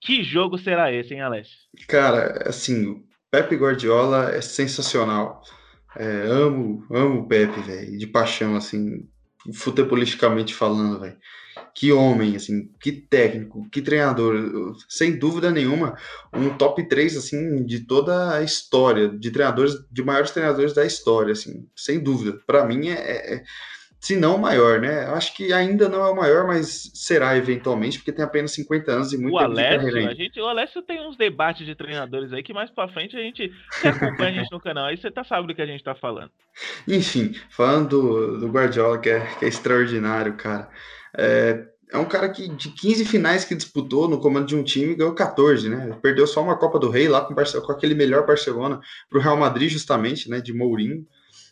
Que 0.00 0.22
jogo 0.22 0.58
será 0.58 0.92
esse, 0.92 1.14
hein, 1.14 1.20
Alex? 1.20 1.48
Cara, 1.88 2.48
assim, 2.48 2.86
o 2.86 3.04
Pepe 3.30 3.56
Guardiola 3.56 4.30
é 4.30 4.40
sensacional. 4.40 5.42
É, 5.96 6.04
amo, 6.04 6.86
amo 6.90 7.20
o 7.20 7.26
Pepe, 7.26 7.60
velho, 7.60 7.98
de 7.98 8.06
paixão, 8.06 8.54
assim, 8.54 9.08
futebolisticamente 9.52 10.54
falando, 10.54 11.00
velho 11.00 11.16
que 11.74 11.92
homem, 11.92 12.36
assim, 12.36 12.70
que 12.80 12.92
técnico, 12.92 13.68
que 13.70 13.82
treinador, 13.82 14.74
sem 14.88 15.18
dúvida 15.18 15.50
nenhuma, 15.50 15.96
um 16.32 16.50
top 16.56 16.86
3, 16.88 17.16
assim, 17.16 17.64
de 17.64 17.80
toda 17.80 18.36
a 18.36 18.42
história, 18.42 19.08
de 19.08 19.30
treinadores, 19.30 19.74
de 19.90 20.02
maiores 20.02 20.30
treinadores 20.30 20.72
da 20.72 20.84
história, 20.84 21.32
assim, 21.32 21.68
sem 21.76 22.00
dúvida. 22.00 22.38
Para 22.46 22.64
mim 22.64 22.88
é, 22.88 22.94
é, 22.94 23.34
é, 23.34 23.44
se 24.00 24.16
não 24.16 24.36
o 24.36 24.40
maior, 24.40 24.80
né? 24.80 25.06
Acho 25.06 25.34
que 25.34 25.52
ainda 25.52 25.88
não 25.88 26.04
é 26.04 26.10
o 26.10 26.16
maior, 26.16 26.46
mas 26.46 26.90
será 26.94 27.36
eventualmente, 27.36 27.98
porque 27.98 28.12
tem 28.12 28.24
apenas 28.24 28.52
50 28.52 28.92
anos 28.92 29.12
e 29.12 29.18
muito 29.18 29.34
o 29.34 29.38
Alessio, 29.38 30.08
a 30.08 30.14
gente, 30.14 30.40
O 30.40 30.46
Alessio 30.46 30.82
tem 30.82 31.00
uns 31.06 31.16
debates 31.16 31.66
de 31.66 31.74
treinadores 31.74 32.32
aí 32.32 32.42
que 32.42 32.52
mais 32.52 32.70
para 32.70 32.88
frente 32.88 33.16
a 33.16 33.20
gente 33.20 33.52
você 33.70 33.88
acompanha 33.88 34.30
a 34.30 34.32
gente 34.34 34.52
no 34.52 34.60
canal, 34.60 34.86
aí 34.86 34.96
você 34.96 35.10
tá 35.10 35.24
sabe 35.24 35.48
do 35.48 35.54
que 35.54 35.62
a 35.62 35.66
gente 35.66 35.82
tá 35.82 35.94
falando. 35.94 36.30
Enfim, 36.86 37.34
falando 37.50 37.88
do, 37.88 38.40
do 38.40 38.48
Guardiola, 38.48 38.98
que 38.98 39.10
é, 39.10 39.20
que 39.38 39.44
é 39.44 39.48
extraordinário, 39.48 40.34
cara. 40.34 40.68
É, 41.18 41.66
é 41.90 41.98
um 41.98 42.04
cara 42.04 42.28
que 42.28 42.48
de 42.48 42.70
15 42.70 43.04
finais 43.04 43.44
que 43.44 43.54
disputou 43.54 44.08
no 44.08 44.20
comando 44.20 44.46
de 44.46 44.54
um 44.54 44.62
time, 44.62 44.94
ganhou 44.94 45.14
14, 45.14 45.68
né? 45.68 45.98
Perdeu 46.00 46.26
só 46.26 46.42
uma 46.42 46.56
Copa 46.56 46.78
do 46.78 46.90
Rei 46.90 47.08
lá 47.08 47.22
com, 47.22 47.34
com 47.34 47.72
aquele 47.72 47.94
melhor 47.94 48.26
Barcelona 48.26 48.80
para 49.08 49.18
o 49.18 49.22
Real 49.22 49.36
Madrid, 49.36 49.70
justamente, 49.70 50.30
né? 50.30 50.40
De 50.40 50.52
Mourinho. 50.52 51.06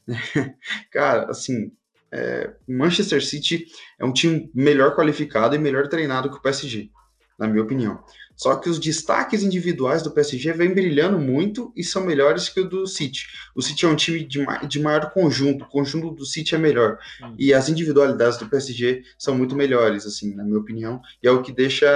cara, 0.93 1.31
assim, 1.31 1.73
é, 2.13 2.55
Manchester 2.69 3.25
City 3.25 3.67
é 3.99 4.05
um 4.05 4.13
time 4.13 4.51
melhor 4.55 4.95
qualificado 4.95 5.57
e 5.57 5.59
melhor 5.59 5.89
treinado 5.89 6.31
que 6.31 6.37
o 6.37 6.43
PSG, 6.43 6.91
na 7.39 7.49
minha 7.49 7.63
opinião. 7.63 8.05
Só 8.37 8.55
que 8.57 8.69
os 8.69 8.79
destaques 8.79 9.43
individuais 9.43 10.03
do 10.03 10.11
PSG 10.11 10.53
vêm 10.53 10.75
brilhando 10.75 11.19
muito 11.19 11.73
e 11.75 11.83
são 11.83 12.05
melhores 12.05 12.49
que 12.51 12.61
o 12.61 12.69
do 12.69 12.87
City. 12.87 13.27
O 13.55 13.63
City 13.63 13.87
é 13.87 13.89
um 13.89 13.97
time 13.97 14.23
de, 14.25 14.45
de 14.69 14.81
maior 14.81 15.11
conjunto, 15.11 15.65
o 15.65 15.69
conjunto 15.69 16.11
do 16.11 16.27
City 16.27 16.55
é 16.55 16.59
melhor. 16.59 16.99
Hum. 17.23 17.35
E 17.39 17.55
as 17.55 17.71
individualidades 17.71 18.39
do 18.39 18.47
PSG 18.47 19.03
são 19.19 19.35
muito 19.35 19.57
melhores, 19.57 20.05
assim, 20.05 20.35
na 20.35 20.45
minha 20.45 20.59
opinião. 20.59 21.01
E 21.23 21.27
é 21.27 21.31
o 21.31 21.43
que 21.43 21.51
deixa 21.51 21.89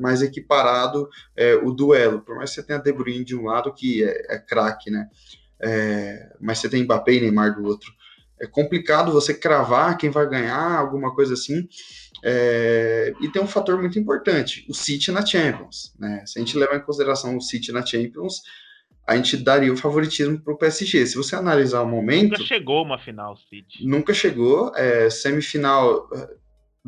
mais 0.00 0.22
equiparado 0.22 1.08
é, 1.36 1.56
o 1.56 1.72
duelo. 1.72 2.20
Por 2.20 2.36
mais 2.36 2.50
que 2.50 2.56
você 2.56 2.62
tenha 2.62 2.78
De 2.78 2.92
Bruyne 2.92 3.24
de 3.24 3.34
um 3.34 3.46
lado, 3.46 3.74
que 3.74 4.04
é, 4.04 4.36
é 4.36 4.38
craque, 4.38 4.90
né? 4.90 5.08
É, 5.60 6.32
mas 6.40 6.58
você 6.58 6.68
tem 6.68 6.84
Mbappé 6.84 7.14
e 7.14 7.20
Neymar 7.20 7.56
do 7.56 7.64
outro. 7.64 7.92
É 8.40 8.46
complicado 8.46 9.12
você 9.12 9.34
cravar 9.34 9.98
quem 9.98 10.08
vai 10.08 10.26
ganhar, 10.26 10.78
alguma 10.78 11.14
coisa 11.14 11.34
assim. 11.34 11.68
É, 12.22 13.12
e 13.20 13.28
tem 13.28 13.42
um 13.42 13.46
fator 13.46 13.78
muito 13.78 13.98
importante, 13.98 14.66
o 14.68 14.74
City 14.74 15.10
na 15.10 15.24
Champions. 15.24 15.94
Né? 15.98 16.22
Se 16.26 16.38
a 16.38 16.42
gente 16.42 16.56
levar 16.56 16.76
em 16.76 16.82
consideração 16.82 17.36
o 17.36 17.40
City 17.40 17.72
na 17.72 17.84
Champions, 17.84 18.42
a 19.06 19.16
gente 19.16 19.36
daria 19.36 19.72
o 19.72 19.76
favoritismo 19.76 20.38
para 20.40 20.54
o 20.54 20.56
PSG. 20.56 21.06
Se 21.06 21.16
você 21.16 21.34
analisar 21.34 21.82
o 21.82 21.88
momento. 21.88 22.32
Nunca 22.32 22.44
chegou 22.44 22.84
uma 22.84 22.98
final, 22.98 23.36
City. 23.36 23.86
Nunca 23.86 24.14
chegou. 24.14 24.72
É, 24.76 25.10
semifinal. 25.10 26.08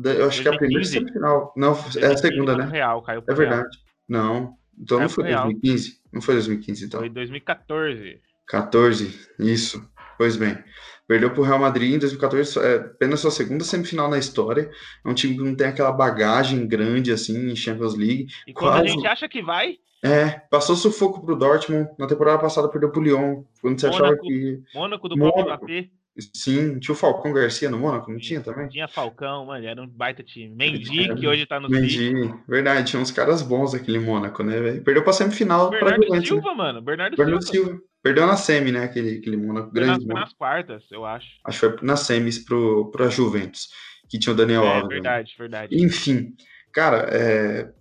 Eu 0.03 0.27
acho 0.27 0.41
2015. 0.41 0.41
que 0.41 0.47
é 0.47 0.51
a 0.51 0.57
primeira 0.57 0.85
semifinal. 0.85 1.53
Não, 1.57 1.71
é 1.97 2.05
a 2.05 2.17
segunda, 2.17 2.55
né? 2.55 2.65
Real, 2.71 3.01
caiu 3.01 3.23
é 3.27 3.33
verdade. 3.33 3.61
Real. 3.61 3.69
Não. 4.07 4.57
Então 4.79 4.97
caiu 4.99 5.07
não 5.07 5.09
foi 5.09 5.23
2015. 5.23 6.01
Não 6.13 6.21
foi 6.21 6.35
2015, 6.35 6.85
então. 6.85 6.99
Foi 6.99 7.09
2014. 7.09 8.21
14, 8.47 9.19
isso. 9.39 9.89
Pois 10.17 10.37
bem. 10.37 10.57
Perdeu 11.07 11.31
para 11.31 11.41
o 11.41 11.43
Real 11.43 11.59
Madrid 11.59 11.93
em 11.93 11.99
2014, 11.99 12.59
é 12.59 12.75
apenas 12.75 13.19
sua 13.19 13.31
segunda 13.31 13.63
semifinal 13.63 14.09
na 14.09 14.17
história. 14.17 14.69
É 15.05 15.09
um 15.09 15.13
time 15.13 15.35
que 15.35 15.43
não 15.43 15.55
tem 15.55 15.67
aquela 15.67 15.91
bagagem 15.91 16.65
grande 16.65 17.11
assim 17.11 17.51
em 17.51 17.55
Champions 17.55 17.95
League. 17.95 18.27
E 18.47 18.53
quando 18.53 18.73
Quase... 18.73 18.87
a 18.87 18.91
gente 18.91 19.07
acha 19.07 19.27
que 19.27 19.41
vai. 19.41 19.77
É, 20.03 20.41
passou 20.49 20.75
sufoco 20.75 21.23
para 21.23 21.33
o 21.33 21.37
Dortmund. 21.37 21.89
Na 21.97 22.07
temporada 22.07 22.39
passada 22.39 22.69
perdeu 22.69 22.91
para 22.91 22.99
o 22.99 23.03
Lyon. 23.03 23.43
Quando 23.61 23.79
você 23.79 23.87
Mônaco, 23.87 24.05
achava 24.05 24.21
que. 24.21 24.61
Mônaco 24.73 25.09
do 25.09 25.17
Mônaco, 25.17 25.65
Sim, 26.35 26.77
tinha 26.77 26.93
o 26.93 26.97
Falcão 26.97 27.33
Garcia 27.33 27.71
no 27.71 27.79
Mônaco, 27.79 28.11
não 28.11 28.19
tinha 28.19 28.39
também? 28.39 28.69
Tinha 28.69 28.87
Falcão, 28.87 29.47
mano, 29.47 29.65
era 29.65 29.81
um 29.81 29.87
baita 29.87 30.21
time. 30.21 30.53
Mendy, 30.53 31.15
que 31.15 31.27
hoje 31.27 31.47
tá 31.47 31.59
no 31.59 31.67
Mendy, 31.67 31.89
City. 31.89 32.33
verdade, 32.47 32.87
tinha 32.87 33.01
uns 33.01 33.09
caras 33.09 33.41
bons 33.41 33.73
aquele 33.73 33.97
Mônaco, 33.97 34.43
né, 34.43 34.59
velho? 34.59 34.83
Perdeu 34.83 35.03
pra 35.03 35.11
semifinal 35.11 35.71
Bernardo 35.71 36.05
pra 36.05 36.21
Silva, 36.21 36.51
né? 36.51 36.55
mano, 36.55 36.81
Bernardo, 36.83 37.17
Bernardo 37.17 37.43
Silva. 37.43 37.69
Silva. 37.71 37.83
Perdeu 38.03 38.27
na 38.27 38.35
semi, 38.35 38.69
né? 38.69 38.83
Aquele, 38.83 39.17
aquele 39.17 39.37
Mônaco 39.37 39.71
grande. 39.71 40.05
Nas, 40.05 40.19
nas 40.19 40.33
quartas, 40.33 40.83
eu 40.91 41.05
acho. 41.05 41.29
Acho 41.45 41.59
que 41.59 41.77
foi 41.77 41.87
nas 41.87 42.01
semis 42.01 42.37
pro, 42.37 42.91
pro 42.91 43.09
Juventus, 43.09 43.69
que 44.09 44.19
tinha 44.19 44.33
o 44.33 44.35
Daniel 44.35 44.65
é, 44.65 44.67
Alves. 44.67 44.89
Né? 44.89 44.95
Verdade, 44.95 45.29
né? 45.29 45.35
verdade. 45.39 45.83
Enfim, 45.83 46.35
cara, 46.73 47.07
é, 47.09 47.71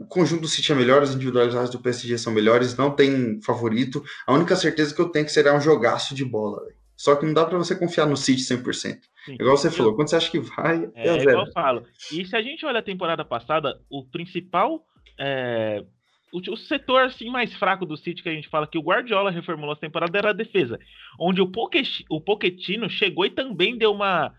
o 0.00 0.06
conjunto 0.06 0.40
do 0.42 0.48
City 0.48 0.72
é 0.72 0.74
melhor, 0.74 1.02
as 1.02 1.14
individualidades 1.14 1.70
do 1.70 1.80
PSG 1.80 2.16
são 2.16 2.32
melhores, 2.32 2.78
não 2.78 2.90
tem 2.90 3.42
favorito. 3.42 4.02
A 4.26 4.32
única 4.32 4.56
certeza 4.56 4.94
que 4.94 5.00
eu 5.02 5.10
tenho 5.10 5.24
é 5.24 5.26
que 5.26 5.32
será 5.32 5.54
um 5.54 5.60
jogaço 5.60 6.14
de 6.14 6.24
bola, 6.24 6.64
véio. 6.64 6.78
Só 6.96 7.14
que 7.14 7.26
não 7.26 7.34
dá 7.34 7.44
para 7.44 7.58
você 7.58 7.76
confiar 7.76 8.06
no 8.06 8.16
City 8.16 8.42
100%. 8.42 8.98
Sim. 9.26 9.34
Igual 9.34 9.56
você 9.56 9.70
falou, 9.70 9.94
quando 9.94 10.08
você 10.08 10.16
acha 10.16 10.30
que 10.30 10.40
vai, 10.40 10.90
é, 10.94 11.08
é 11.08 11.22
igual 11.22 11.46
eu 11.46 11.52
falo. 11.52 11.84
E 12.10 12.24
se 12.24 12.34
a 12.34 12.40
gente 12.40 12.64
olha 12.64 12.80
a 12.80 12.82
temporada 12.82 13.24
passada, 13.24 13.78
o 13.90 14.04
principal 14.04 14.82
é, 15.20 15.84
o, 16.32 16.38
o, 16.38 16.56
setor 16.56 17.02
assim 17.02 17.30
mais 17.30 17.54
fraco 17.54 17.86
do 17.86 17.96
City 17.96 18.22
que 18.22 18.28
a 18.28 18.34
gente 18.34 18.48
fala 18.48 18.66
que 18.66 18.78
o 18.78 18.82
Guardiola 18.82 19.30
reformulou 19.30 19.72
essa 19.72 19.80
temporada 19.80 20.16
era 20.16 20.30
a 20.30 20.34
defesa, 20.34 20.78
onde 21.18 21.40
o, 21.40 21.50
Poquet, 21.50 22.04
o 22.10 22.20
Pochettino 22.20 22.88
chegou 22.88 23.24
e 23.26 23.30
também 23.30 23.76
deu 23.76 23.92
uma 23.92 24.34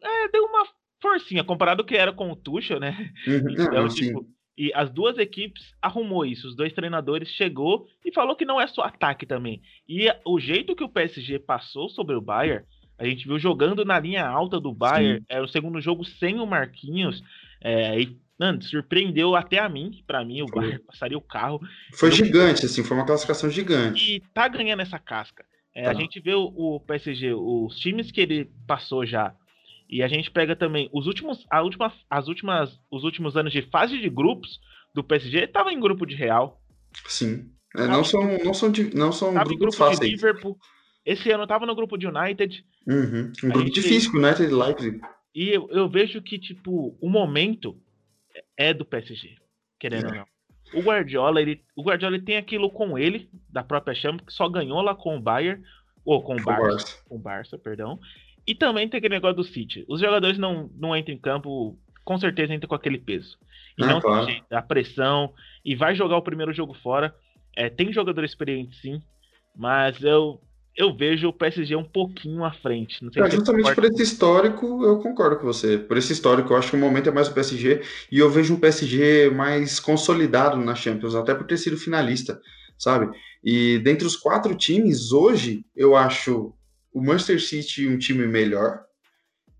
é, 0.00 0.28
deu 0.28 0.44
uma 0.44 0.66
forcinha 1.00 1.44
comparado 1.44 1.82
ao 1.82 1.86
que 1.86 1.96
era 1.96 2.12
com 2.12 2.30
o 2.30 2.36
Tuchel, 2.36 2.80
né? 2.80 3.12
Uhum, 3.26 3.50
então, 3.50 3.88
tipo, 3.88 4.26
e 4.56 4.72
as 4.72 4.90
duas 4.90 5.18
equipes 5.18 5.74
arrumou 5.82 6.24
isso, 6.24 6.46
os 6.46 6.54
dois 6.54 6.72
treinadores 6.72 7.28
chegou 7.28 7.86
e 8.04 8.12
falou 8.12 8.36
que 8.36 8.44
não 8.44 8.60
é 8.60 8.66
só 8.66 8.82
ataque 8.82 9.26
também. 9.26 9.60
E 9.88 10.08
o 10.24 10.38
jeito 10.38 10.76
que 10.76 10.84
o 10.84 10.88
PSG 10.88 11.40
passou 11.40 11.88
sobre 11.88 12.14
o 12.14 12.20
Bayern, 12.20 12.64
a 12.96 13.04
gente 13.04 13.26
viu 13.26 13.38
jogando 13.38 13.84
na 13.84 13.98
linha 13.98 14.24
alta 14.24 14.60
do 14.60 14.72
Bayern, 14.72 15.24
era 15.28 15.44
o 15.44 15.48
segundo 15.48 15.80
jogo 15.80 16.04
sem 16.04 16.38
o 16.38 16.46
Marquinhos, 16.46 17.22
é, 17.60 18.00
e 18.00 18.16
Mano, 18.38 18.60
surpreendeu 18.62 19.36
até 19.36 19.58
a 19.58 19.68
mim, 19.68 20.02
para 20.06 20.24
mim, 20.24 20.42
o 20.42 20.46
Bayern 20.46 20.82
passaria 20.86 21.16
o 21.16 21.22
carro. 21.22 21.60
Foi 21.94 22.10
gigante, 22.10 22.66
assim, 22.66 22.82
foi 22.82 22.96
uma 22.96 23.06
classificação 23.06 23.48
gigante. 23.48 24.16
E 24.16 24.20
tá 24.32 24.48
ganhando 24.48 24.82
essa 24.82 24.98
casca. 24.98 25.44
É, 25.74 25.84
tá. 25.84 25.90
A 25.90 25.94
gente 25.94 26.20
vê 26.20 26.34
o, 26.34 26.52
o, 26.54 26.80
PSG, 26.80 27.32
os 27.34 27.76
times 27.76 28.10
que 28.10 28.20
ele 28.20 28.50
passou 28.66 29.06
já, 29.06 29.34
e 29.88 30.02
a 30.02 30.08
gente 30.08 30.30
pega 30.30 30.56
também 30.56 30.88
os 30.92 31.06
últimos, 31.06 31.44
a 31.50 31.62
última, 31.62 31.92
as 32.10 32.26
últimas, 32.26 32.80
os 32.90 33.04
últimos 33.04 33.36
anos 33.36 33.52
de 33.52 33.62
fase 33.62 33.98
de 33.98 34.08
grupos 34.08 34.58
do 34.94 35.04
PSG, 35.04 35.46
tava 35.48 35.72
em 35.72 35.80
grupo 35.80 36.06
de 36.06 36.14
Real. 36.14 36.60
Sim. 37.06 37.50
É, 37.76 37.86
não, 37.86 38.04
são, 38.04 38.22
não 38.38 38.54
são, 38.54 38.72
não 38.94 39.12
são 39.12 39.34
grupos 39.34 39.58
grupo 39.58 39.76
fáceis. 39.76 39.98
De 39.98 40.16
Liverpool. 40.16 40.56
Esse 41.04 41.30
ano 41.30 41.46
tava 41.46 41.66
no 41.66 41.74
grupo 41.74 41.98
de 41.98 42.06
United. 42.06 42.64
Uhum. 42.86 43.32
Um 43.42 43.48
grupo 43.48 43.66
gente, 43.66 43.74
difícil 43.74 44.12
United 44.14 44.44
e 44.44 44.54
Leipzig. 44.54 45.00
E 45.34 45.48
eu, 45.50 45.68
eu 45.70 45.88
vejo 45.88 46.22
que, 46.22 46.38
tipo, 46.38 46.96
o 47.00 47.10
momento 47.10 47.76
é 48.56 48.72
do 48.74 48.84
PSG, 48.84 49.36
querendo 49.78 50.06
é. 50.06 50.08
ou 50.08 50.14
não. 50.14 50.26
O 50.74 50.82
Guardiola, 50.82 51.40
ele, 51.40 51.62
o 51.76 51.82
Guardiola 51.82 52.16
ele 52.16 52.24
tem 52.24 52.36
aquilo 52.36 52.70
com 52.70 52.98
ele, 52.98 53.28
da 53.48 53.62
própria 53.62 53.94
Champions, 53.94 54.26
que 54.26 54.32
só 54.32 54.48
ganhou 54.48 54.80
lá 54.80 54.94
com 54.94 55.16
o 55.16 55.20
Bayern, 55.20 55.62
ou 56.04 56.22
com 56.22 56.34
o 56.34 56.42
Barça, 56.42 56.62
Barça, 56.62 57.04
com 57.08 57.14
o 57.14 57.18
Barça, 57.18 57.58
perdão. 57.58 57.98
E 58.46 58.54
também 58.54 58.88
tem 58.88 58.98
aquele 58.98 59.14
negócio 59.14 59.36
do 59.36 59.44
City. 59.44 59.84
Os 59.88 60.00
jogadores 60.00 60.36
não, 60.36 60.68
não 60.74 60.96
entram 60.96 61.14
em 61.14 61.18
campo, 61.18 61.78
com 62.04 62.18
certeza 62.18 62.52
entram 62.52 62.68
com 62.68 62.74
aquele 62.74 62.98
peso. 62.98 63.38
E 63.78 63.84
ah, 63.84 63.86
não 63.86 64.00
claro. 64.00 64.26
tem 64.26 64.34
jeito, 64.34 64.52
a 64.52 64.62
pressão, 64.62 65.32
e 65.64 65.74
vai 65.74 65.94
jogar 65.94 66.16
o 66.16 66.22
primeiro 66.22 66.52
jogo 66.52 66.74
fora. 66.74 67.14
É, 67.56 67.70
tem 67.70 67.92
jogador 67.92 68.24
experiente 68.24 68.76
sim, 68.76 69.00
mas 69.54 70.02
eu 70.02 70.40
eu 70.76 70.94
vejo 70.94 71.28
o 71.28 71.32
PSG 71.32 71.76
um 71.76 71.84
pouquinho 71.84 72.44
à 72.44 72.52
frente. 72.52 72.98
É, 73.16 73.30
justamente 73.30 73.74
por 73.74 73.84
esse 73.84 74.02
histórico, 74.02 74.84
eu 74.84 74.98
concordo 74.98 75.36
com 75.36 75.46
você. 75.46 75.78
Por 75.78 75.96
esse 75.96 76.12
histórico, 76.12 76.52
eu 76.52 76.56
acho 76.56 76.70
que 76.70 76.76
o 76.76 76.80
momento 76.80 77.08
é 77.08 77.12
mais 77.12 77.28
o 77.28 77.34
PSG 77.34 77.80
e 78.10 78.18
eu 78.18 78.28
vejo 78.28 78.54
um 78.54 78.60
PSG 78.60 79.30
mais 79.30 79.78
consolidado 79.78 80.56
na 80.56 80.74
Champions, 80.74 81.14
até 81.14 81.32
por 81.34 81.46
ter 81.46 81.58
sido 81.58 81.76
finalista, 81.76 82.40
sabe? 82.76 83.16
E 83.42 83.78
dentre 83.78 84.06
os 84.06 84.16
quatro 84.16 84.54
times, 84.56 85.12
hoje, 85.12 85.64
eu 85.76 85.94
acho 85.94 86.52
o 86.92 87.00
Manchester 87.00 87.40
City 87.40 87.88
um 87.88 87.98
time 87.98 88.26
melhor. 88.26 88.80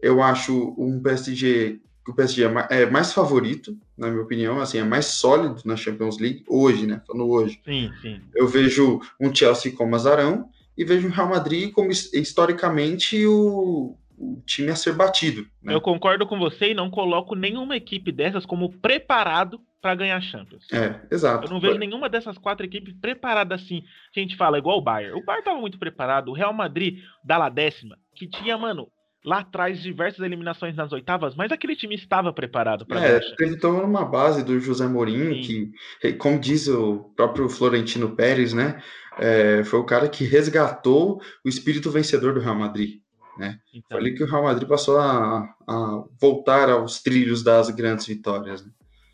Eu 0.00 0.20
acho 0.20 0.74
um 0.76 1.00
PSG 1.00 1.80
que 2.04 2.10
o 2.10 2.14
PSG 2.14 2.44
é, 2.44 2.82
é 2.82 2.86
mais 2.86 3.12
favorito, 3.12 3.78
na 3.96 4.10
minha 4.10 4.22
opinião, 4.22 4.60
assim, 4.60 4.78
é 4.78 4.84
mais 4.84 5.06
sólido 5.06 5.62
na 5.64 5.74
Champions 5.74 6.18
League 6.18 6.44
hoje, 6.46 6.86
né? 6.86 7.00
Falando 7.06 7.30
hoje. 7.30 7.58
Sim, 7.64 7.90
sim. 8.02 8.20
Eu 8.34 8.46
vejo 8.46 9.00
um 9.18 9.34
Chelsea 9.34 9.72
como 9.72 9.94
azarão 9.94 10.50
e 10.76 10.84
vejo 10.84 11.08
o 11.08 11.10
Real 11.10 11.28
Madrid 11.28 11.72
como 11.72 11.90
historicamente 11.90 13.26
o, 13.26 13.96
o 14.18 14.42
time 14.46 14.70
a 14.70 14.76
ser 14.76 14.94
batido. 14.94 15.46
Né? 15.62 15.74
Eu 15.74 15.80
concordo 15.80 16.26
com 16.26 16.38
você 16.38 16.70
e 16.70 16.74
não 16.74 16.90
coloco 16.90 17.34
nenhuma 17.34 17.76
equipe 17.76 18.10
dessas 18.10 18.44
como 18.46 18.72
preparado 18.78 19.60
para 19.80 19.94
ganhar 19.94 20.20
Champions. 20.22 20.66
É, 20.72 20.98
exato. 21.10 21.46
Eu 21.46 21.50
não 21.50 21.60
vejo 21.60 21.78
nenhuma 21.78 22.08
dessas 22.08 22.38
quatro 22.38 22.64
equipes 22.64 22.94
preparada 23.00 23.54
assim. 23.54 23.82
A 24.16 24.18
gente 24.18 24.34
fala 24.34 24.56
igual 24.56 24.78
o 24.78 24.82
Bayern. 24.82 25.20
O 25.20 25.24
Bayern 25.24 25.42
estava 25.42 25.60
muito 25.60 25.78
preparado. 25.78 26.28
O 26.30 26.34
Real 26.34 26.54
Madrid, 26.54 27.02
da 27.22 27.36
La 27.36 27.50
décima, 27.50 27.98
que 28.14 28.26
tinha, 28.26 28.56
mano, 28.56 28.88
lá 29.24 29.38
atrás 29.38 29.80
diversas 29.80 30.20
eliminações 30.20 30.76
nas 30.76 30.92
oitavas, 30.92 31.34
mas 31.34 31.50
aquele 31.50 31.74
time 31.74 31.94
estava 31.94 32.32
preparado 32.32 32.84
para 32.84 33.00
É, 33.00 33.20
teve 33.36 33.56
toda 33.56 33.82
uma 33.82 34.04
base 34.04 34.44
do 34.44 34.60
José 34.60 34.86
Mourinho, 34.86 35.42
Sim. 35.42 35.72
que, 36.00 36.12
como 36.14 36.38
diz 36.38 36.68
o 36.68 37.10
próprio 37.16 37.48
Florentino 37.48 38.14
Pérez, 38.14 38.52
né? 38.52 38.82
é, 39.18 39.62
foi 39.64 39.78
o 39.78 39.84
cara 39.84 40.08
que 40.08 40.24
resgatou 40.24 41.20
o 41.44 41.48
espírito 41.48 41.90
vencedor 41.90 42.34
do 42.34 42.40
Real 42.40 42.54
Madrid. 42.54 43.00
Né? 43.38 43.58
Então, 43.72 43.98
foi 43.98 43.98
ali 43.98 44.14
que 44.14 44.22
o 44.22 44.26
Real 44.26 44.44
Madrid 44.44 44.68
passou 44.68 44.98
a, 44.98 45.42
a 45.66 46.04
voltar 46.20 46.70
aos 46.70 47.02
trilhos 47.02 47.42
das 47.42 47.68
grandes 47.70 48.06
vitórias. 48.06 48.64
Né? 48.64 48.70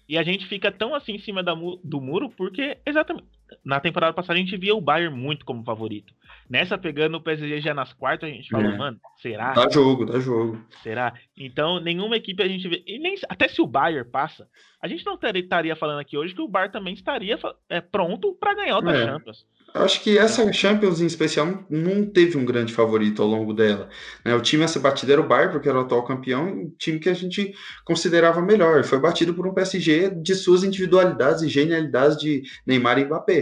E 0.08 0.18
a 0.18 0.22
gente 0.22 0.46
fica 0.46 0.70
tão 0.70 0.94
assim 0.94 1.12
em 1.12 1.18
cima 1.18 1.42
da, 1.42 1.54
do 1.54 2.00
muro 2.00 2.28
porque 2.30 2.78
exatamente 2.84 3.26
na 3.64 3.80
temporada 3.80 4.12
passada 4.12 4.38
a 4.38 4.42
gente 4.42 4.56
via 4.56 4.74
o 4.74 4.80
Bayern 4.80 5.16
muito 5.16 5.44
como 5.44 5.64
favorito. 5.64 6.12
Nessa, 6.48 6.76
pegando 6.76 7.16
o 7.16 7.20
PSG 7.20 7.60
já 7.60 7.72
nas 7.72 7.92
quartas, 7.92 8.28
a 8.28 8.32
gente 8.32 8.48
falou, 8.48 8.72
é. 8.72 8.76
mano, 8.76 9.00
será? 9.18 9.52
Dá 9.52 9.68
jogo, 9.70 10.04
dá 10.04 10.18
jogo. 10.18 10.60
Será? 10.82 11.14
Então, 11.36 11.78
nenhuma 11.78 12.16
equipe 12.16 12.42
a 12.42 12.48
gente 12.48 12.68
vê. 12.68 12.82
E 12.86 12.98
nem, 12.98 13.14
até 13.28 13.46
se 13.46 13.62
o 13.62 13.66
Bayern 13.66 14.08
passa, 14.10 14.48
a 14.82 14.88
gente 14.88 15.04
não 15.06 15.14
estaria 15.14 15.76
falando 15.76 16.00
aqui 16.00 16.16
hoje 16.16 16.34
que 16.34 16.42
o 16.42 16.48
Bayern 16.48 16.72
também 16.72 16.94
estaria 16.94 17.38
é, 17.68 17.80
pronto 17.80 18.34
para 18.34 18.54
ganhar 18.54 18.76
outra 18.76 18.96
é. 18.96 19.06
Champions. 19.06 19.46
Acho 19.72 20.02
que 20.02 20.18
essa 20.18 20.52
Champions 20.52 21.00
em 21.00 21.06
especial 21.06 21.64
não 21.70 22.04
teve 22.04 22.36
um 22.36 22.44
grande 22.44 22.72
favorito 22.72 23.22
ao 23.22 23.28
longo 23.28 23.54
dela. 23.54 23.88
Né? 24.24 24.34
O 24.34 24.40
time 24.40 24.64
a 24.64 24.68
ser 24.68 24.80
batido 24.80 25.12
era 25.12 25.20
o 25.20 25.26
Bayern, 25.28 25.52
porque 25.52 25.68
era 25.68 25.78
o 25.78 25.82
atual 25.82 26.04
campeão, 26.04 26.48
um 26.48 26.74
time 26.76 26.98
que 26.98 27.08
a 27.08 27.14
gente 27.14 27.54
considerava 27.84 28.42
melhor. 28.42 28.82
Foi 28.82 28.98
batido 28.98 29.32
por 29.32 29.46
um 29.46 29.54
PSG 29.54 30.10
de 30.10 30.34
suas 30.34 30.64
individualidades 30.64 31.42
e 31.42 31.48
genialidades 31.48 32.16
de 32.16 32.42
Neymar 32.66 32.98
e 32.98 33.04
Mbappé 33.04 33.39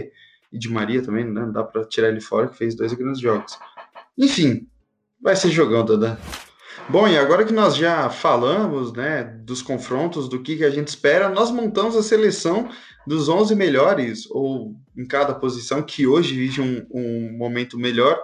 e 0.51 0.57
de 0.57 0.69
Maria 0.69 1.01
também, 1.01 1.25
né? 1.25 1.41
não 1.41 1.51
dá 1.51 1.63
para 1.63 1.85
tirar 1.85 2.09
ele 2.09 2.21
fora, 2.21 2.47
que 2.47 2.57
fez 2.57 2.75
dois 2.75 2.93
grandes 2.93 3.19
jogos. 3.19 3.57
Enfim, 4.17 4.67
vai 5.21 5.35
ser 5.35 5.49
jogão, 5.49 5.85
Dada. 5.85 6.19
Bom, 6.89 7.07
e 7.07 7.17
agora 7.17 7.45
que 7.45 7.53
nós 7.53 7.75
já 7.75 8.09
falamos 8.09 8.91
né, 8.93 9.23
dos 9.23 9.61
confrontos, 9.61 10.27
do 10.27 10.41
que, 10.41 10.57
que 10.57 10.65
a 10.65 10.71
gente 10.71 10.87
espera, 10.87 11.29
nós 11.29 11.51
montamos 11.51 11.95
a 11.95 12.01
seleção 12.01 12.67
dos 13.05 13.29
11 13.29 13.55
melhores, 13.55 14.27
ou 14.31 14.75
em 14.97 15.05
cada 15.05 15.35
posição, 15.35 15.83
que 15.83 16.07
hoje 16.07 16.35
vive 16.35 16.61
um, 16.61 16.85
um 16.91 17.37
momento 17.37 17.77
melhor, 17.77 18.19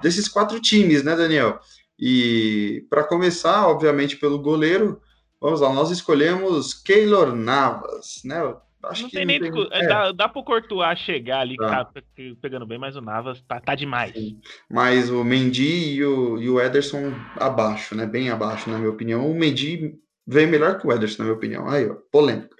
desses 0.00 0.28
quatro 0.28 0.60
times, 0.60 1.02
né, 1.02 1.16
Daniel? 1.16 1.58
E 1.98 2.86
para 2.88 3.02
começar, 3.02 3.66
obviamente, 3.66 4.16
pelo 4.16 4.38
goleiro, 4.38 5.00
vamos 5.40 5.60
lá, 5.60 5.72
nós 5.72 5.90
escolhemos 5.90 6.72
Keylor 6.72 7.34
Navas, 7.34 8.20
né? 8.24 8.40
Acho 8.88 9.02
não 9.02 9.10
tem 9.10 9.24
nem 9.24 9.40
tem... 9.40 9.52
É. 9.70 9.86
Dá, 9.86 10.12
dá 10.12 10.28
pro 10.28 10.44
Courtois 10.44 10.98
chegar 10.98 11.40
ali, 11.40 11.56
tá. 11.56 11.84
tá. 11.84 12.02
pegando 12.40 12.66
bem, 12.66 12.78
mas 12.78 12.96
o 12.96 13.00
Navas 13.00 13.42
tá, 13.42 13.60
tá 13.60 13.74
demais. 13.74 14.12
Sim. 14.12 14.40
Mas 14.70 15.10
o 15.10 15.24
Mendy 15.24 15.94
e 15.94 16.04
o, 16.04 16.40
e 16.40 16.48
o 16.48 16.60
Ederson 16.60 17.12
abaixo, 17.36 17.94
né? 17.94 18.06
Bem 18.06 18.30
abaixo, 18.30 18.70
na 18.70 18.78
minha 18.78 18.90
opinião. 18.90 19.30
O 19.30 19.34
Mendy 19.34 19.94
veio 20.26 20.48
melhor 20.48 20.78
que 20.78 20.86
o 20.86 20.92
Ederson, 20.92 21.22
na 21.22 21.24
minha 21.24 21.36
opinião. 21.36 21.68
Aí, 21.68 21.88
ó, 21.88 21.94
polêmica. 22.10 22.54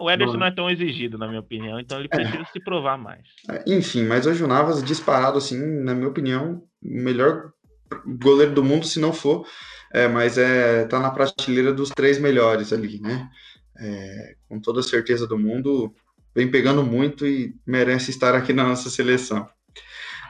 O 0.00 0.10
Ederson 0.10 0.34
não, 0.34 0.40
não 0.40 0.46
é 0.46 0.50
tão 0.50 0.70
exigido, 0.70 1.16
na 1.16 1.26
minha 1.26 1.40
opinião, 1.40 1.80
então 1.80 1.98
ele 1.98 2.08
precisa 2.08 2.42
é. 2.42 2.44
se 2.52 2.60
provar 2.60 2.98
mais. 2.98 3.22
É, 3.50 3.64
enfim, 3.66 4.04
mas 4.04 4.26
hoje 4.26 4.44
o 4.44 4.46
Navas 4.46 4.82
disparado, 4.82 5.38
assim, 5.38 5.58
na 5.58 5.94
minha 5.94 6.08
opinião, 6.08 6.62
o 6.82 7.02
melhor 7.02 7.50
goleiro 8.22 8.52
do 8.52 8.64
mundo, 8.64 8.84
se 8.84 9.00
não 9.00 9.12
for. 9.12 9.46
É, 9.92 10.08
mas 10.08 10.36
é, 10.36 10.84
tá 10.84 10.98
na 10.98 11.10
prateleira 11.10 11.72
dos 11.72 11.90
três 11.90 12.18
melhores 12.18 12.72
ali, 12.72 13.00
né? 13.00 13.30
É, 13.78 14.34
com 14.48 14.60
toda 14.60 14.82
certeza 14.82 15.26
do 15.26 15.38
mundo, 15.38 15.94
vem 16.34 16.50
pegando 16.50 16.82
muito 16.82 17.26
e 17.26 17.54
merece 17.66 18.10
estar 18.10 18.34
aqui 18.34 18.52
na 18.52 18.64
nossa 18.64 18.90
seleção. 18.90 19.48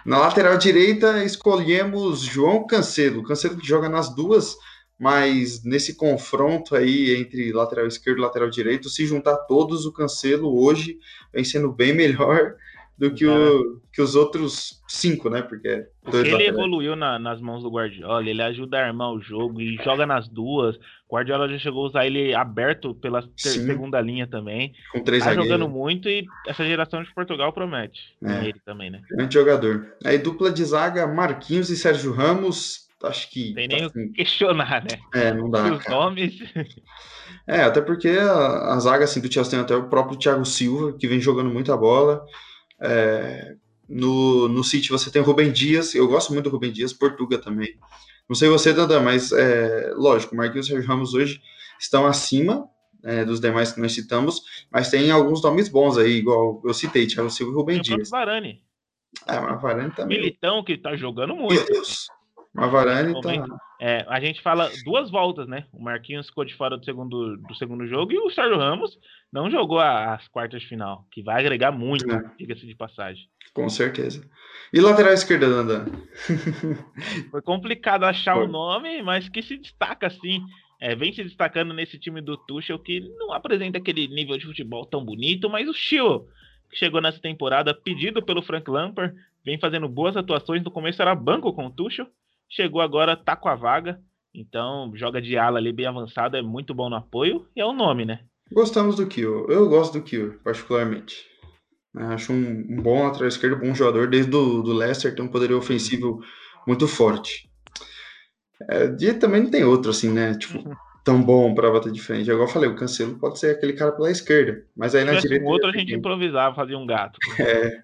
Na 0.05 0.19
lateral 0.19 0.57
direita, 0.57 1.25
escolhemos 1.25 2.21
João 2.21 2.65
Cancelo. 2.65 3.25
Cancelo 3.25 3.57
que 3.57 3.67
joga 3.67 3.89
nas 3.89 4.15
duas, 4.15 4.57
mas 4.99 5.65
nesse 5.65 5.95
confronto 5.97 6.77
aí 6.77 7.17
entre 7.17 7.53
lateral 7.53 7.87
esquerdo 7.87 8.19
e 8.19 8.23
lateral 8.23 8.49
direito, 8.49 8.89
se 8.89 9.05
juntar 9.05 9.37
todos, 9.49 9.85
o 9.85 9.93
Cancelo 9.93 10.63
hoje 10.63 10.99
vem 11.35 11.45
sendo 11.45 11.73
bem 11.73 11.93
melhor 11.93 12.55
do 12.99 13.13
que, 13.13 13.27
o, 13.27 13.81
que 13.93 14.01
os 14.01 14.15
outros 14.15 14.83
cinco, 14.89 15.29
né? 15.29 15.43
Porque, 15.43 15.87
Porque 16.03 16.17
ele 16.17 16.31
laterais. 16.31 16.49
evoluiu 16.49 16.97
na, 16.97 17.19
nas 17.19 17.41
mãos 17.41 17.63
do 17.63 17.71
Guardiola, 17.71 18.29
ele 18.29 18.43
ajuda 18.43 18.79
a 18.79 18.87
armar 18.87 19.13
o 19.13 19.21
jogo 19.21 19.61
e 19.61 19.77
joga 19.85 20.07
nas 20.07 20.29
duas. 20.29 20.77
O 21.09 21.15
Guardiola 21.15 21.49
já 21.49 21.59
chegou 21.59 21.85
a 21.85 21.89
usar 21.89 22.07
ele 22.07 22.35
aberto 22.35 22.95
pela 22.95 23.23
ter, 23.23 23.51
segunda 23.51 24.01
linha 24.01 24.27
também. 24.27 24.73
Com 24.93 25.05
três 25.05 25.23
Tá 25.23 25.35
jogando 25.35 25.69
muito 25.69 26.09
e 26.09 26.27
essa 26.47 26.65
geração 26.65 27.03
de 27.03 27.13
Portugal 27.15 27.53
promete. 27.53 28.01
É. 28.25 28.45
Ele 28.45 28.61
também, 28.65 28.91
né? 28.91 29.03
Grande 29.11 29.35
jogador. 29.35 29.95
Aí 30.05 30.19
dupla 30.19 30.51
de 30.51 30.65
zaga, 30.65 31.07
Marquinhos 31.07 31.69
e 31.69 31.77
Sérgio 31.77 32.13
Ramos. 32.13 32.87
Acho 33.03 33.31
que. 33.31 33.53
Tem 33.53 33.69
nem 33.69 33.89
tá, 33.91 34.01
o 34.01 34.13
questionar, 34.13 34.83
né? 34.83 34.99
É, 35.15 35.35
não 35.35 35.51
dá. 35.51 35.71
Os 35.71 35.85
cara. 35.85 35.97
nomes. 35.97 36.35
É, 37.49 37.63
até 37.63 37.81
porque 37.81 38.09
a, 38.09 38.75
a 38.75 38.79
zaga 38.81 39.05
assim, 39.05 39.21
do 39.21 39.33
Chelsea 39.33 39.53
tem 39.53 39.61
até 39.61 39.77
o 39.77 39.89
próprio 39.89 40.19
Thiago 40.19 40.45
Silva, 40.45 40.93
que 40.99 41.07
vem 41.07 41.21
jogando 41.21 41.49
muita 41.49 41.77
bola. 41.77 42.25
É, 42.81 43.57
no, 43.89 44.49
no 44.49 44.65
City 44.65 44.91
você 44.91 45.11
tem 45.11 45.23
o 45.23 45.25
Rubem 45.25 45.53
Dias, 45.53 45.95
eu 45.95 46.07
gosto 46.09 46.33
muito 46.33 46.45
do 46.45 46.51
Rubem 46.51 46.73
Dias, 46.73 46.93
Portuga 46.93 47.39
também. 47.39 47.79
Não 48.29 48.35
sei 48.35 48.49
você, 48.49 48.73
Dandan, 48.73 49.01
mas 49.01 49.31
é, 49.33 49.93
lógico, 49.95 50.35
Marquinhos 50.35 50.67
e 50.67 50.71
Sérgio 50.71 50.89
Ramos 50.89 51.15
hoje 51.15 51.41
estão 51.79 52.07
acima 52.07 52.69
é, 53.05 53.25
dos 53.25 53.41
demais 53.41 53.73
que 53.73 53.81
nós 53.81 53.93
citamos, 53.93 54.43
mas 54.71 54.91
tem 54.91 55.11
alguns 55.11 55.41
nomes 55.43 55.69
bons 55.69 55.97
aí, 55.97 56.15
igual 56.15 56.61
eu 56.65 56.75
citei, 56.75 57.07
Thiago 57.07 57.31
Silva 57.31 57.53
e 57.53 57.55
Rubem 57.55 57.81
Dias. 57.81 58.11
Varane. 58.11 58.63
É, 59.27 59.39
mas 59.39 59.63
Varane 59.63 59.93
também. 59.93 60.19
Militão 60.19 60.65
que 60.65 60.77
tá 60.77 60.97
jogando 60.97 61.37
muito. 61.37 61.55
Meu 61.55 61.67
Deus. 61.67 62.09
Varane 62.57 63.21
tá... 63.21 63.31
É, 63.79 64.07
a 64.09 64.19
gente 64.19 64.41
fala 64.41 64.71
duas 64.85 65.11
voltas, 65.11 65.47
né? 65.47 65.67
O 65.73 65.83
Marquinhos 65.83 66.29
ficou 66.29 66.45
de 66.45 66.55
fora 66.55 66.79
do 66.79 66.85
segundo, 66.85 67.37
do 67.37 67.55
segundo 67.55 67.87
jogo 67.87 68.13
e 68.13 68.19
o 68.19 68.31
Sérgio 68.31 68.57
Ramos 68.57 68.99
não 69.31 69.51
jogou 69.51 69.79
as 69.79 70.27
quartas 70.29 70.63
de 70.63 70.69
final, 70.69 71.07
que 71.11 71.23
vai 71.23 71.41
agregar 71.41 71.73
muito, 71.73 72.11
é. 72.11 72.31
diga-se 72.39 72.67
de 72.67 72.75
passagem. 72.75 73.29
Com 73.53 73.69
certeza. 73.69 74.27
E 74.73 74.81
lateral 74.81 75.13
esquerda, 75.13 75.49
Dandan? 75.49 75.87
Foi 77.31 77.43
complicado 77.43 78.05
achar 78.05 78.37
o 78.37 78.45
um 78.45 78.49
nome, 78.49 79.03
mas 79.03 79.29
que 79.29 79.43
se 79.43 79.57
destaca 79.59 80.07
assim. 80.07 80.43
É, 80.81 80.95
vem 80.95 81.13
se 81.13 81.23
destacando 81.23 81.73
nesse 81.73 81.99
time 81.99 82.21
do 82.21 82.37
Tuchel, 82.37 82.79
que 82.79 83.01
não 83.19 83.33
apresenta 83.33 83.79
aquele 83.79 84.09
nível 84.09 84.37
de 84.37 84.47
futebol 84.47 84.85
tão 84.85 85.05
bonito, 85.05 85.49
mas 85.49 85.69
o 85.69 85.73
Chio, 85.73 86.27
que 86.71 86.77
chegou 86.77 87.01
nessa 87.01 87.19
temporada 87.19 87.75
pedido 87.75 88.23
pelo 88.23 88.43
Frank 88.43 88.71
Lampard, 88.71 89.15
vem 89.45 89.59
fazendo 89.59 89.89
boas 89.89 90.17
atuações. 90.17 90.63
No 90.63 90.71
começo 90.71 91.01
era 91.01 91.15
banco 91.15 91.53
com 91.55 91.67
o 91.67 91.71
Tuchel, 91.71 92.07
chegou 92.49 92.81
agora, 92.81 93.17
tá 93.17 93.37
com 93.37 93.49
a 93.49 93.55
vaga. 93.55 94.01
Então, 94.35 94.93
joga 94.95 95.21
de 95.21 95.37
ala 95.39 95.59
ali 95.59 95.73
bem 95.73 95.87
avançado, 95.87 96.37
é 96.37 96.43
muito 96.43 96.75
bom 96.75 96.91
no 96.91 96.97
apoio, 96.97 97.47
e 97.57 97.61
é 97.61 97.65
o 97.65 97.73
nome, 97.73 98.05
né? 98.05 98.21
Gostamos 98.53 98.97
do 98.97 99.07
Kill. 99.07 99.47
Eu 99.49 99.69
gosto 99.69 99.95
do 99.95 100.05
Kill, 100.05 100.39
particularmente. 100.45 101.25
Acho 101.97 102.33
um, 102.33 102.67
um 102.69 102.83
bom 102.83 103.05
lateral 103.05 103.29
esquerdo, 103.29 103.57
bom 103.57 103.75
jogador. 103.75 104.09
Desde 104.09 104.31
do, 104.31 104.63
do 104.63 104.73
Leicester 104.73 105.15
tem 105.15 105.25
um 105.25 105.31
poderio 105.31 105.57
ofensivo 105.57 106.21
muito 106.67 106.87
forte. 106.87 107.51
É, 108.69 108.95
e 109.01 109.15
também 109.15 109.43
não 109.43 109.51
tem 109.51 109.65
outro, 109.65 109.91
assim, 109.91 110.13
né? 110.13 110.37
Tipo, 110.37 110.77
tão 111.03 111.23
bom 111.23 111.55
para 111.55 111.71
bater 111.71 111.91
de 111.91 112.01
frente. 112.01 112.31
Igual 112.31 112.47
eu 112.47 112.53
falei, 112.53 112.69
o 112.69 112.77
Cancelo 112.77 113.19
pode 113.19 113.39
ser 113.39 113.57
aquele 113.57 113.73
cara 113.73 113.93
pela 113.93 114.11
esquerda. 114.11 114.67
Mas 114.77 114.95
aí 114.95 115.05
na 115.05 115.15
direita. 115.15 115.45
Um 115.45 115.49
outro 115.49 115.69
a 115.69 115.73
gente 115.73 115.95
improvisava, 115.95 116.55
fazia 116.55 116.79
um 116.79 116.87
gato. 116.87 117.19
É. 117.41 117.83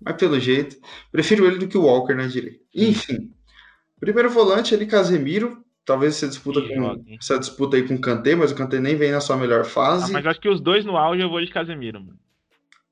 Mas 0.00 0.16
pelo 0.16 0.38
jeito, 0.38 0.76
prefiro 1.10 1.46
ele 1.46 1.58
do 1.58 1.68
que 1.68 1.76
o 1.76 1.82
Walker 1.82 2.14
na 2.14 2.26
direita. 2.26 2.60
Enfim. 2.74 3.32
Primeiro 4.00 4.30
volante, 4.30 4.74
ele 4.74 4.86
Casemiro. 4.86 5.62
Talvez 5.84 6.16
essa 6.16 6.28
disputa, 6.28 6.60
com, 6.60 7.04
essa 7.18 7.38
disputa 7.38 7.76
aí 7.76 7.86
com 7.86 7.94
o 7.94 8.00
Kanté, 8.00 8.34
mas 8.34 8.52
o 8.52 8.54
Kanté 8.54 8.78
nem 8.78 8.96
vem 8.96 9.10
na 9.10 9.20
sua 9.20 9.36
melhor 9.36 9.64
fase. 9.64 10.10
Ah, 10.10 10.12
mas 10.12 10.26
acho 10.26 10.40
que 10.40 10.48
os 10.48 10.60
dois 10.60 10.84
no 10.84 10.96
auge 10.96 11.22
eu 11.22 11.28
vou 11.28 11.40
de 11.40 11.50
Casemiro, 11.50 12.00
mano. 12.00 12.18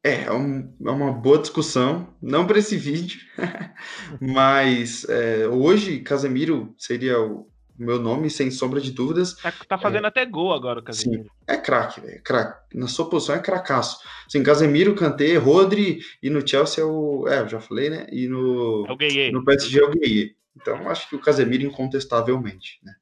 É, 0.03 0.25
é, 0.25 0.33
um, 0.33 0.73
é 0.85 0.91
uma 0.91 1.13
boa 1.13 1.39
discussão, 1.39 2.09
não 2.21 2.47
para 2.47 2.59
esse 2.59 2.77
vídeo, 2.77 3.21
mas 4.21 5.05
é, 5.09 5.47
hoje 5.49 6.01
Casemiro 6.01 6.75
seria 6.79 7.21
o 7.21 7.49
meu 7.79 8.01
nome, 8.01 8.31
sem 8.31 8.51
sombra 8.51 8.81
de 8.81 8.91
dúvidas. 8.91 9.35
Tá, 9.35 9.53
tá 9.69 9.79
fazendo 9.79 10.05
é, 10.05 10.09
até 10.09 10.27
gol 10.27 10.53
agora 10.53 10.81
o 10.81 10.83
Casemiro. 10.83 11.25
Sim, 11.25 11.31
é 11.47 11.57
craque, 11.57 12.01
é 12.05 12.19
craque. 12.19 12.77
Na 12.77 12.89
sua 12.89 13.09
posição 13.09 13.35
é 13.35 13.39
cracaço. 13.39 14.01
Sim, 14.29 14.43
Casemiro, 14.43 14.95
Kanté, 14.95 15.37
Rodri 15.37 16.01
e 16.23 16.31
no 16.31 16.47
Chelsea 16.47 16.83
é 16.83 16.87
o. 16.87 17.27
É, 17.29 17.41
eu 17.41 17.49
já 17.49 17.61
falei, 17.61 17.91
né? 17.91 18.07
E 18.11 18.27
no, 18.27 18.87
é 18.89 18.93
o 18.93 18.97
Gueye. 18.97 19.31
no 19.31 19.45
PSG 19.45 19.81
é 19.81 19.85
o 19.85 19.91
Gueye. 19.91 20.37
Então 20.61 20.89
acho 20.91 21.09
que 21.09 21.17
o 21.17 21.21
Casemiro 21.21 21.65
incontestavelmente, 21.65 22.79
né? 22.83 22.95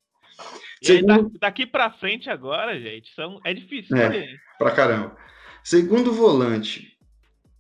Segundo... 0.83 1.39
daqui 1.39 1.67
para 1.67 1.91
frente 1.91 2.29
agora, 2.29 2.79
gente, 2.79 3.13
são, 3.15 3.41
é 3.45 3.55
difícil. 3.55 3.97
É, 3.97 4.09
né? 4.09 4.37
pra 4.59 4.71
caramba. 4.71 5.17
Segundo 5.65 6.13
volante, 6.13 6.97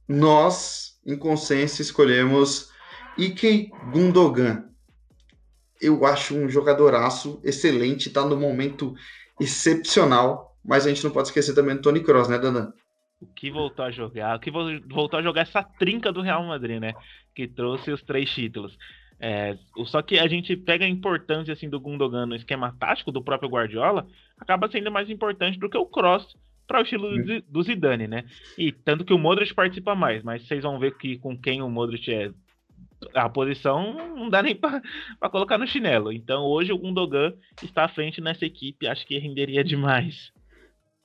nós, 0.06 1.00
em 1.04 1.16
consenso, 1.16 1.80
escolhemos 1.80 2.70
Ike 3.16 3.70
Gundogan. 3.90 4.68
Eu 5.80 6.04
acho 6.04 6.36
um 6.36 6.48
jogadoraço 6.48 7.40
excelente, 7.42 8.10
tá 8.10 8.24
no 8.24 8.36
momento 8.36 8.94
excepcional, 9.40 10.56
mas 10.64 10.86
a 10.86 10.90
gente 10.90 11.04
não 11.04 11.10
pode 11.10 11.28
esquecer 11.28 11.54
também 11.54 11.76
do 11.76 11.82
Tony 11.82 12.02
Kroos, 12.02 12.28
né, 12.28 12.38
Dandan? 12.38 12.72
O 13.20 13.26
que 13.26 13.50
voltou 13.50 13.84
a 13.84 13.90
jogar, 13.90 14.36
o 14.36 14.40
que 14.40 14.50
voltou 14.50 15.18
a 15.18 15.22
jogar 15.22 15.42
essa 15.42 15.62
trinca 15.62 16.12
do 16.12 16.20
Real 16.20 16.44
Madrid, 16.44 16.80
né? 16.80 16.92
Que 17.34 17.48
trouxe 17.48 17.90
os 17.90 18.02
três 18.02 18.30
títulos. 18.30 18.76
É, 19.18 19.56
só 19.86 20.02
que 20.02 20.18
a 20.18 20.28
gente 20.28 20.54
pega 20.56 20.84
a 20.84 20.88
importância 20.88 21.52
assim 21.52 21.68
do 21.68 21.80
Gundogan 21.80 22.26
no 22.26 22.36
esquema 22.36 22.74
tático 22.78 23.10
do 23.10 23.22
próprio 23.22 23.48
Guardiola, 23.48 24.06
acaba 24.38 24.70
sendo 24.70 24.90
mais 24.90 25.08
importante 25.08 25.58
do 25.58 25.70
que 25.70 25.78
o 25.78 25.86
Cross 25.86 26.36
para 26.66 26.80
o 26.80 26.82
estilo 26.82 27.08
do 27.48 27.62
Zidane, 27.62 28.06
né? 28.06 28.24
E 28.58 28.72
tanto 28.72 29.04
que 29.04 29.14
o 29.14 29.18
Modric 29.18 29.54
participa 29.54 29.94
mais, 29.94 30.22
mas 30.22 30.46
vocês 30.46 30.62
vão 30.62 30.78
ver 30.78 30.96
que 30.96 31.16
com 31.18 31.38
quem 31.38 31.62
o 31.62 31.70
Modric 31.70 32.12
é 32.12 32.30
a 33.14 33.28
posição 33.28 33.92
não 34.16 34.28
dá 34.28 34.42
nem 34.42 34.54
para 34.54 34.82
colocar 35.30 35.58
no 35.58 35.66
chinelo. 35.66 36.12
Então 36.12 36.42
hoje 36.44 36.72
o 36.72 36.78
Gundogan 36.78 37.32
está 37.62 37.84
à 37.84 37.88
frente 37.88 38.20
nessa 38.20 38.44
equipe, 38.44 38.86
acho 38.86 39.06
que 39.06 39.18
renderia 39.18 39.62
demais. 39.62 40.32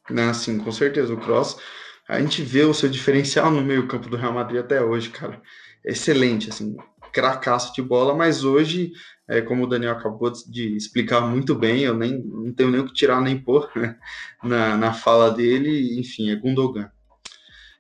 Não, 0.10 0.34
sim, 0.34 0.58
com 0.58 0.72
certeza. 0.72 1.14
O 1.14 1.20
Cross 1.20 1.62
a 2.08 2.20
gente 2.20 2.42
vê 2.42 2.64
o 2.64 2.74
seu 2.74 2.90
diferencial 2.90 3.52
no 3.52 3.62
meio-campo 3.62 4.10
do 4.10 4.18
Real 4.18 4.34
Madrid 4.34 4.60
até 4.60 4.82
hoje, 4.82 5.10
cara. 5.10 5.42
Excelente, 5.86 6.50
assim, 6.50 6.76
cracaço 7.12 7.74
de 7.74 7.82
bola, 7.82 8.14
mas 8.14 8.44
hoje, 8.44 8.92
é, 9.28 9.42
como 9.42 9.64
o 9.64 9.68
Daniel 9.68 9.94
acabou 9.94 10.32
de 10.32 10.76
explicar 10.76 11.22
muito 11.22 11.56
bem, 11.56 11.82
eu 11.82 11.96
nem 11.96 12.24
não 12.24 12.54
tenho 12.54 12.72
nem 12.72 12.82
o 12.82 12.86
que 12.86 12.94
tirar 12.94 13.22
nem 13.22 13.38
pôr 13.38 13.70
né, 13.76 13.98
na, 14.44 14.78
na 14.78 14.94
fala 14.94 15.32
dele, 15.32 16.00
enfim, 16.00 16.32
é 16.32 16.36
Gundogan. 16.36 16.90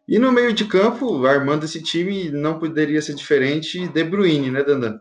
E 0.08 0.20
no 0.20 0.32
meio 0.32 0.54
de 0.54 0.66
campo, 0.66 1.26
armando 1.26 1.64
esse 1.64 1.82
time, 1.82 2.30
não 2.30 2.60
poderia 2.60 3.02
ser 3.02 3.16
diferente 3.16 3.88
De 3.88 4.04
Bruyne, 4.04 4.52
né, 4.52 4.64
Dandan? 4.64 5.00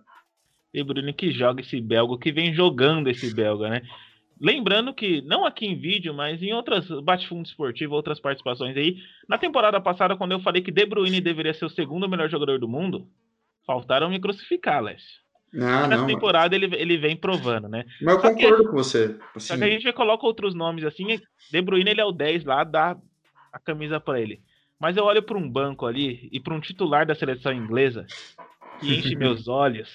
De 0.73 0.85
Bruyne 0.85 1.13
que 1.13 1.33
joga 1.33 1.61
esse 1.63 1.81
belga, 1.81 2.19
que 2.19 2.31
vem 2.31 2.55
jogando 2.55 3.09
esse 3.09 3.35
belga, 3.35 3.69
né? 3.69 3.83
Lembrando 4.41 4.95
que, 4.95 5.21
não 5.23 5.45
aqui 5.45 5.67
em 5.67 5.79
vídeo, 5.79 6.15
mas 6.15 6.43
em 6.43 6.55
outras 6.55 6.89
bate-fundo 7.03 7.47
esportivo, 7.47 7.95
outras 7.95 8.19
participações 8.19 8.75
aí, 8.75 8.97
na 9.29 9.37
temporada 9.37 9.79
passada, 9.81 10.17
quando 10.17 10.33
eu 10.33 10.41
falei 10.41 10.63
que 10.63 10.71
De 10.71 10.87
Bruyne 10.87 11.21
deveria 11.21 11.53
ser 11.53 11.67
o 11.67 11.71
segundo 11.71 12.09
melhor 12.09 12.31
jogador 12.31 12.59
do 12.59 12.67
mundo, 12.67 13.07
faltaram 13.71 14.11
me 14.11 14.19
crucificar, 14.19 14.83
Lécio. 14.83 15.21
Nessa 15.53 16.07
temporada 16.07 16.57
ele, 16.57 16.67
ele 16.77 16.97
vem 16.97 17.17
provando, 17.17 17.69
né? 17.69 17.85
Mas 18.03 18.17
eu 18.17 18.21
só 18.21 18.29
concordo 18.33 18.65
que, 18.65 18.71
com 18.71 18.77
você. 18.77 19.17
Assim... 19.35 19.47
Só 19.47 19.57
que 19.57 19.65
a 19.65 19.71
gente 19.71 19.93
coloca 19.93 20.27
outros 20.27 20.55
nomes 20.55 20.85
assim. 20.85 21.21
De 21.51 21.63
Bruyne 21.63 21.91
ele 21.91 22.01
é 22.01 22.05
o 22.05 22.13
10 22.13 22.45
lá, 22.45 22.65
dá 22.65 22.97
a 23.53 23.59
camisa 23.61 24.01
para 24.01 24.21
ele. 24.21 24.41
Mas 24.79 24.97
eu 24.97 25.05
olho 25.05 25.23
para 25.23 25.39
um 25.39 25.49
banco 25.49 25.87
ali 25.87 26.29
e 26.33 26.41
para 26.41 26.55
um 26.55 26.61
titular 26.61 27.07
da 27.07 27.15
seleção 27.15 27.53
inglesa 27.53 28.07
que 28.81 28.95
enche 28.99 29.15
meus 29.15 29.47
olhos. 29.47 29.89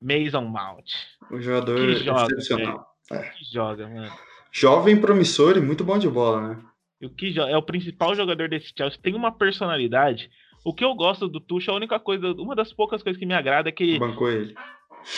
Mason 0.00 0.42
Mount. 0.42 0.92
O 1.30 1.40
jogador 1.40 1.76
que 1.76 2.04
joga, 2.04 2.34
excepcional. 2.34 2.86
É. 3.10 3.18
Que 3.18 3.44
joga, 3.52 3.88
mano. 3.88 4.12
Jovem, 4.50 5.00
promissor 5.00 5.56
e 5.56 5.60
muito 5.60 5.84
bom 5.84 5.98
de 5.98 6.08
bola, 6.08 6.48
né? 6.48 6.62
O 7.02 7.08
que 7.08 7.38
é 7.38 7.56
o 7.56 7.62
principal 7.62 8.14
jogador 8.14 8.48
desse 8.48 8.72
Chelsea. 8.76 8.98
Tem 9.00 9.14
uma 9.14 9.32
personalidade. 9.32 10.30
O 10.64 10.72
que 10.72 10.84
eu 10.84 10.94
gosto 10.94 11.28
do 11.28 11.40
Tuchel, 11.40 11.74
a 11.74 11.76
única 11.76 11.98
coisa, 11.98 12.32
uma 12.32 12.54
das 12.54 12.72
poucas 12.72 13.02
coisas 13.02 13.18
que 13.18 13.26
me 13.26 13.34
agrada 13.34 13.68
é 13.68 13.72
que 13.72 13.98
bancou 13.98 14.30
ele. 14.30 14.54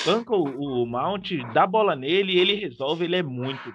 Banca 0.06 0.34
o, 0.34 0.82
o 0.82 0.86
Mount, 0.86 1.32
dá 1.52 1.66
bola 1.66 1.94
nele, 1.94 2.38
ele 2.38 2.54
resolve, 2.54 3.04
ele 3.04 3.16
é 3.16 3.22
muito. 3.22 3.74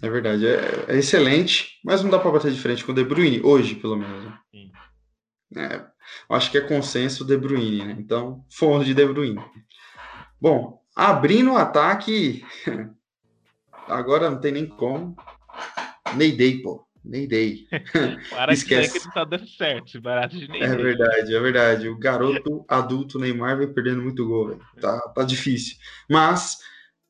É 0.00 0.08
verdade, 0.08 0.46
é, 0.46 0.84
é 0.86 0.96
excelente, 0.96 1.80
mas 1.84 2.02
não 2.02 2.10
dá 2.10 2.20
para 2.20 2.30
bater 2.30 2.52
de 2.52 2.60
frente 2.60 2.84
com 2.84 2.92
o 2.92 2.94
De 2.94 3.02
Bruyne 3.02 3.40
hoje, 3.42 3.74
pelo 3.74 3.96
menos. 3.96 4.24
Né? 4.24 4.38
Sim. 4.52 4.70
É, 5.56 5.84
acho 6.30 6.52
que 6.52 6.58
é 6.58 6.60
consenso 6.60 7.24
De 7.24 7.36
Bruyne, 7.36 7.84
né? 7.84 7.96
Então, 7.98 8.44
fomos 8.48 8.86
de 8.86 8.94
De 8.94 9.04
Bruyne. 9.04 9.42
Bom, 10.40 10.80
abrindo 10.94 11.52
o 11.52 11.56
ataque, 11.56 12.44
Agora 13.88 14.30
não 14.30 14.38
tem 14.38 14.52
nem 14.52 14.66
como. 14.66 15.16
Neyday, 16.14 16.60
pô. 16.62 16.86
Neyday. 17.04 17.66
Para 18.30 18.52
Esquece. 18.52 18.98
que 18.98 19.06
não 19.06 19.12
tá 19.12 19.24
dando 19.24 19.48
certo 19.48 20.00
barato 20.00 20.36
de 20.36 20.48
Neyday. 20.48 20.68
É 20.68 20.76
verdade, 20.76 21.34
é 21.34 21.40
verdade. 21.40 21.88
O 21.88 21.98
garoto 21.98 22.64
adulto 22.68 23.18
Neymar 23.18 23.58
vem 23.58 23.72
perdendo 23.72 24.02
muito 24.02 24.26
gol, 24.26 24.48
velho. 24.48 24.60
Tá, 24.80 24.98
tá 25.14 25.22
difícil. 25.22 25.76
Mas, 26.10 26.58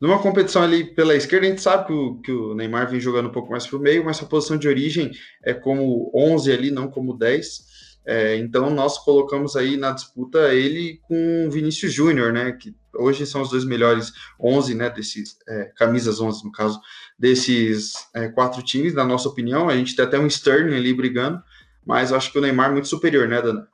numa 0.00 0.20
competição 0.20 0.62
ali 0.62 0.84
pela 0.84 1.14
esquerda, 1.14 1.46
a 1.46 1.50
gente 1.50 1.62
sabe 1.62 1.86
que 1.86 1.92
o, 1.92 2.20
que 2.20 2.32
o 2.32 2.54
Neymar 2.54 2.88
vem 2.90 3.00
jogando 3.00 3.28
um 3.28 3.32
pouco 3.32 3.50
mais 3.50 3.66
pro 3.66 3.80
meio, 3.80 4.04
mas 4.04 4.16
sua 4.16 4.28
posição 4.28 4.56
de 4.56 4.68
origem 4.68 5.10
é 5.44 5.52
como 5.54 6.10
11 6.14 6.52
ali, 6.52 6.70
não 6.70 6.88
como 6.88 7.16
10. 7.16 7.68
É, 8.06 8.36
então 8.36 8.70
nós 8.70 8.96
colocamos 9.04 9.54
aí 9.54 9.76
na 9.76 9.92
disputa 9.92 10.54
ele 10.54 10.98
com 11.02 11.46
o 11.46 11.50
Vinícius 11.50 11.92
Júnior, 11.92 12.32
né? 12.32 12.52
Que 12.52 12.74
hoje 12.98 13.26
são 13.26 13.42
os 13.42 13.50
dois 13.50 13.64
melhores 13.64 14.12
11, 14.40 14.74
né? 14.74 14.90
Desses 14.90 15.38
é, 15.48 15.72
camisas 15.76 16.20
11 16.20 16.44
no 16.44 16.52
caso 16.52 16.80
desses 17.18 17.92
é, 18.14 18.28
quatro 18.28 18.62
times, 18.62 18.94
na 18.94 19.04
nossa 19.04 19.28
opinião. 19.28 19.68
A 19.68 19.76
gente 19.76 19.96
tem 19.96 20.04
até 20.04 20.18
um 20.18 20.26
Sterling 20.26 20.76
ali 20.76 20.92
brigando, 20.92 21.42
mas 21.86 22.10
eu 22.10 22.16
acho 22.16 22.30
que 22.30 22.38
o 22.38 22.40
Neymar 22.40 22.70
é 22.70 22.72
muito 22.72 22.88
superior, 22.88 23.28
né, 23.28 23.40
Dana? 23.40 23.66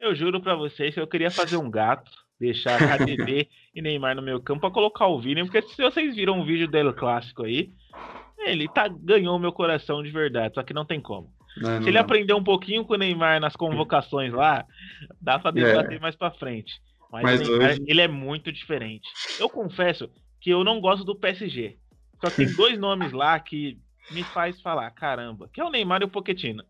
Eu 0.00 0.14
juro 0.14 0.40
para 0.40 0.54
vocês 0.54 0.94
que 0.94 1.00
eu 1.00 1.06
queria 1.06 1.30
fazer 1.30 1.56
um 1.56 1.70
gato, 1.70 2.10
deixar 2.38 2.78
KDB 2.78 3.48
e 3.74 3.82
Neymar 3.82 4.14
no 4.14 4.22
meu 4.22 4.40
campo 4.40 4.60
para 4.60 4.70
colocar 4.70 5.06
o 5.06 5.20
Vini, 5.20 5.42
porque 5.42 5.62
se 5.62 5.82
vocês 5.82 6.14
viram 6.14 6.40
um 6.40 6.44
vídeo 6.44 6.68
dele 6.68 6.92
clássico 6.92 7.44
aí, 7.44 7.70
ele 8.38 8.68
tá 8.68 8.88
ganhou 8.88 9.38
meu 9.38 9.52
coração 9.52 10.02
de 10.02 10.10
verdade, 10.10 10.54
só 10.54 10.62
que 10.62 10.74
não 10.74 10.84
tem 10.84 11.00
como. 11.00 11.34
Não, 11.56 11.82
Se 11.82 11.88
ele 11.88 11.98
aprender 11.98 12.34
um 12.34 12.44
pouquinho 12.44 12.84
com 12.84 12.94
o 12.94 12.98
Neymar 12.98 13.40
nas 13.40 13.56
convocações 13.56 14.32
lá, 14.32 14.64
dá 15.20 15.38
pra 15.38 15.50
debater 15.50 15.96
é. 15.96 16.00
mais 16.00 16.14
pra 16.14 16.30
frente. 16.30 16.74
Mas, 17.10 17.22
Mas 17.22 17.40
Neymar, 17.40 17.70
hoje... 17.70 17.84
ele 17.86 18.00
é 18.00 18.08
muito 18.08 18.52
diferente. 18.52 19.08
Eu 19.38 19.48
confesso 19.48 20.10
que 20.40 20.50
eu 20.50 20.64
não 20.64 20.80
gosto 20.80 21.04
do 21.04 21.14
PSG. 21.14 21.76
Só 22.20 22.30
tem 22.30 22.46
dois 22.54 22.78
nomes 22.78 23.12
lá 23.12 23.38
que 23.38 23.78
me 24.10 24.22
faz 24.22 24.60
falar, 24.60 24.90
caramba, 24.92 25.48
que 25.52 25.60
é 25.60 25.64
o 25.64 25.70
Neymar 25.70 26.02
e 26.02 26.04
o 26.04 26.08
Pochettino. 26.08 26.64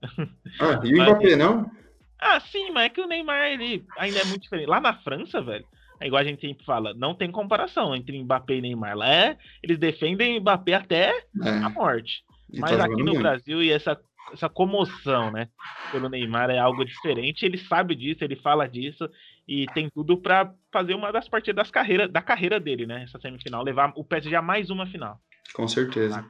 Ah, 0.59 0.81
e 0.85 0.95
o 0.95 1.03
Mbappé, 1.05 1.37
não? 1.37 1.71
Ah, 2.19 2.41
sim, 2.41 2.71
mas 2.71 2.87
é 2.87 2.89
que 2.89 3.01
o 3.01 3.07
Neymar 3.07 3.47
ele 3.49 3.85
ainda 3.99 4.21
é 4.21 4.25
muito 4.25 4.43
diferente. 4.43 4.69
Lá 4.69 4.81
na 4.81 4.95
França, 4.95 5.43
velho, 5.43 5.67
é 6.01 6.07
igual 6.07 6.21
a 6.21 6.25
gente 6.25 6.41
sempre 6.41 6.65
fala, 6.65 6.95
não 6.95 7.15
tem 7.15 7.31
comparação 7.31 7.95
entre 7.95 8.23
Mbappé 8.23 8.55
e 8.55 8.61
Neymar. 8.63 8.97
Lá 8.97 9.09
é, 9.09 9.39
eles 9.63 9.79
defendem 9.79 10.41
Mbappé 10.41 10.75
até 10.75 11.25
é. 11.43 11.51
a 11.63 11.69
morte. 11.69 12.25
Mas 12.59 12.77
tá 12.77 12.85
aqui 12.85 13.03
no 13.03 13.19
Brasil, 13.19 13.63
e 13.63 13.71
essa 13.71 13.99
essa 14.33 14.49
comoção, 14.49 15.31
né? 15.31 15.49
Pelo 15.93 16.09
Neymar 16.09 16.51
é 16.51 16.59
algo 16.59 16.85
diferente. 16.85 17.45
Ele 17.45 17.59
sabe 17.59 17.95
disso, 17.95 18.25
ele 18.25 18.37
fala 18.37 18.69
disso 18.69 19.09
e 19.47 19.67
tem 19.75 19.89
tudo 19.89 20.17
para 20.17 20.53
fazer 20.73 20.95
uma 20.95 21.13
das 21.13 21.29
partidas 21.29 21.57
das 21.57 21.71
carreira, 21.71 22.09
da 22.09 22.21
carreira 22.21 22.59
dele, 22.59 22.87
né? 22.87 23.05
Essa 23.05 23.19
semifinal, 23.21 23.63
levar 23.63 23.93
o 23.97 24.05
PSG 24.05 24.35
a 24.35 24.43
mais 24.43 24.71
uma 24.71 24.87
final. 24.87 25.21
Com 25.55 25.69
certeza. 25.69 26.25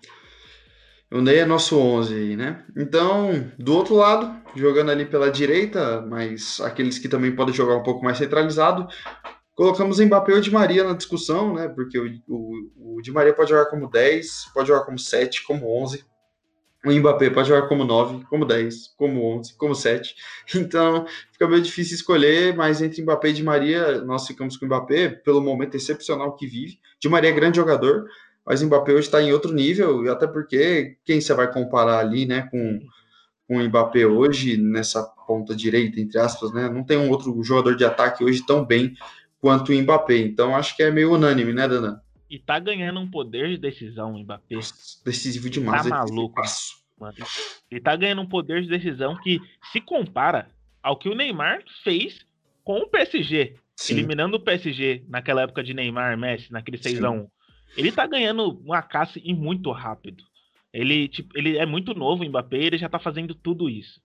O 1.11 1.21
Ney 1.21 1.39
é 1.39 1.47
nosso 1.47 1.79
11 1.79 2.15
aí, 2.15 2.37
né? 2.37 2.65
Então, 2.77 3.51
do 3.59 3.75
outro 3.75 3.95
lado, 3.95 4.43
jogando 4.57 4.91
ali 4.91 5.07
pela 5.07 5.31
direita, 5.31 6.03
mas 6.03 6.61
aqueles 6.61 6.99
que 6.99 7.09
também 7.09 7.35
podem 7.35 7.55
jogar 7.55 7.77
um 7.77 7.83
pouco 7.83 8.05
mais 8.05 8.19
centralizado, 8.19 8.89
colocamos 9.55 10.01
Mbappé 10.01 10.35
ou 10.35 10.41
Di 10.41 10.51
Maria 10.51 10.85
na 10.85 10.95
discussão, 10.95 11.55
né? 11.55 11.69
Porque 11.69 11.99
o, 11.99 12.07
o, 12.29 12.97
o 12.97 13.03
Di 13.03 13.13
Maria 13.13 13.33
pode 13.33 13.51
jogar 13.51 13.67
como 13.67 13.89
10, 13.89 14.51
pode 14.53 14.69
jogar 14.69 14.85
como 14.85 14.99
7, 14.99 15.45
como 15.45 15.83
11 15.83 16.05
o 16.87 17.01
Mbappé 17.01 17.31
pode 17.31 17.49
jogar 17.49 17.67
como 17.69 17.85
9, 17.85 18.25
como 18.27 18.45
10, 18.45 18.95
como 18.97 19.25
11, 19.39 19.57
como 19.57 19.75
7. 19.75 20.15
Então, 20.55 21.05
fica 21.33 21.49
meio 21.49 21.61
difícil 21.61 21.97
escolher, 21.97 22.55
mas 22.55 22.81
entre 22.81 23.03
Mbappé 23.03 23.31
e 23.31 23.33
Di 23.33 23.43
Maria, 23.43 24.01
nós 24.03 24.27
ficamos 24.27 24.57
com 24.57 24.65
o 24.65 24.69
Mbappé 24.69 25.09
pelo 25.09 25.41
momento 25.41 25.77
excepcional 25.77 26.37
que 26.37 26.47
vive. 26.47 26.79
Di 27.01 27.09
Maria 27.09 27.31
é 27.31 27.33
grande 27.33 27.57
jogador, 27.57 28.07
mas 28.45 28.63
o 28.63 28.67
Mbappé 28.67 28.93
hoje 28.93 29.09
está 29.09 29.21
em 29.21 29.33
outro 29.33 29.53
nível, 29.53 30.05
e 30.05 30.09
até 30.09 30.27
porque 30.27 30.97
quem 31.05 31.21
você 31.21 31.35
vai 31.35 31.53
comparar 31.53 31.99
ali, 31.99 32.25
né, 32.25 32.49
com, 32.51 32.79
com 33.49 33.57
o 33.57 33.65
Mbappé 33.65 34.07
hoje, 34.07 34.57
nessa 34.57 35.03
ponta 35.27 35.55
direita, 35.57 36.01
entre 36.01 36.19
aspas, 36.21 36.53
né, 36.53 36.69
não 36.69 36.85
tem 36.85 36.97
um 36.97 37.11
outro 37.11 37.43
jogador 37.43 37.75
de 37.75 37.85
ataque 37.85 38.23
hoje 38.23 38.47
tão 38.47 38.65
bem 38.65 38.95
quanto 39.41 39.73
o 39.73 39.75
Mbappé. 39.75 40.19
Então, 40.19 40.55
acho 40.55 40.77
que 40.77 40.85
é 40.85 40.91
meio 40.91 41.13
unânime, 41.13 41.53
né, 41.53 41.67
Dana? 41.67 42.01
E 42.29 42.39
tá 42.39 42.59
ganhando 42.59 43.01
um 43.01 43.09
poder 43.09 43.49
de 43.49 43.59
decisão 43.59 44.15
o 44.15 44.19
Mbappé. 44.19 44.57
Decisivo 45.05 45.49
demais. 45.49 45.83
Tá 45.83 45.89
maluco. 45.89 46.43
Mano. 46.99 47.15
Ele 47.71 47.81
tá 47.81 47.95
ganhando 47.95 48.23
um 48.23 48.29
poder 48.29 48.63
de 48.63 48.69
decisão 48.69 49.17
que 49.17 49.41
se 49.71 49.81
compara 49.81 50.51
ao 50.83 50.97
que 50.97 51.09
o 51.09 51.15
Neymar 51.15 51.63
fez 51.85 52.25
com 52.65 52.79
o 52.79 52.89
PSG. 52.89 53.57
Sim. 53.77 53.95
Eliminando 53.95 54.37
o 54.37 54.41
PSG 54.41 55.05
naquela 55.09 55.43
época 55.43 55.63
de 55.63 55.75
Neymar, 55.75 56.17
Messi, 56.17 56.51
naquele 56.51 56.79
6x1. 56.79 57.29
Ele 57.77 57.93
tá 57.93 58.07
ganhando 58.07 58.59
uma 58.65 58.81
caça 58.83 59.21
e 59.23 59.35
muito 59.35 59.71
rápido. 59.71 60.25
Ele, 60.73 61.09
tipo, 61.09 61.39
ele 61.39 61.59
é 61.59 61.67
muito 61.67 61.95
novo, 61.95 62.23
o 62.23 62.29
Mbappé, 62.29 62.57
ele 62.57 62.79
já 62.79 62.89
tá 62.89 62.99
fazendo 62.99 63.35
tudo 63.35 63.69
isso. 63.69 64.01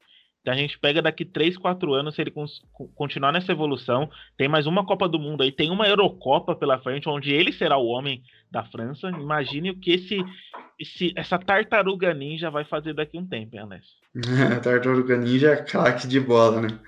A 0.47 0.55
gente 0.55 0.79
pega 0.79 1.01
daqui 1.03 1.23
3, 1.23 1.55
4 1.55 1.93
anos, 1.93 2.15
se 2.15 2.21
ele 2.21 2.33
continuar 2.95 3.31
nessa 3.31 3.51
evolução, 3.51 4.09
tem 4.35 4.47
mais 4.47 4.65
uma 4.65 4.83
Copa 4.83 5.07
do 5.07 5.19
Mundo 5.19 5.43
aí, 5.43 5.51
tem 5.51 5.69
uma 5.69 5.87
Eurocopa 5.87 6.55
pela 6.55 6.79
frente, 6.79 7.07
onde 7.07 7.31
ele 7.31 7.53
será 7.53 7.77
o 7.77 7.85
homem 7.85 8.23
da 8.49 8.63
França. 8.65 9.09
Imagine 9.09 9.69
o 9.69 9.79
que 9.79 9.91
esse, 9.91 10.17
esse 10.79 11.13
essa 11.15 11.37
tartaruga 11.37 12.11
ninja 12.13 12.49
vai 12.49 12.65
fazer 12.65 12.93
daqui 12.95 13.19
um 13.19 13.27
tempo, 13.27 13.55
hein, 13.55 13.61
Anés? 13.61 13.85
tartaruga 14.63 15.15
ninja 15.15 15.51
é 15.51 15.63
craque 15.63 16.07
de 16.07 16.19
bola, 16.19 16.61
né? 16.61 16.79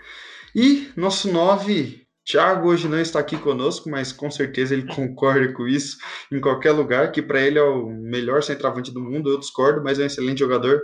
E 0.55 0.91
nosso 0.97 1.31
9, 1.31 2.03
Thiago, 2.25 2.69
hoje 2.69 2.87
não 2.87 2.99
está 2.99 3.19
aqui 3.19 3.37
conosco, 3.37 3.87
mas 3.87 4.11
com 4.11 4.31
certeza 4.31 4.73
ele 4.73 4.87
concorda 4.93 5.53
com 5.53 5.67
isso 5.67 5.97
em 6.31 6.41
qualquer 6.41 6.71
lugar, 6.71 7.11
que 7.11 7.21
para 7.21 7.41
ele 7.41 7.59
é 7.59 7.63
o 7.63 7.87
melhor 7.87 8.41
centroavante 8.41 8.91
do 8.91 8.99
mundo, 8.99 9.29
eu 9.29 9.39
discordo, 9.39 9.83
mas 9.83 9.99
é 9.99 10.03
um 10.03 10.07
excelente 10.07 10.39
jogador. 10.39 10.81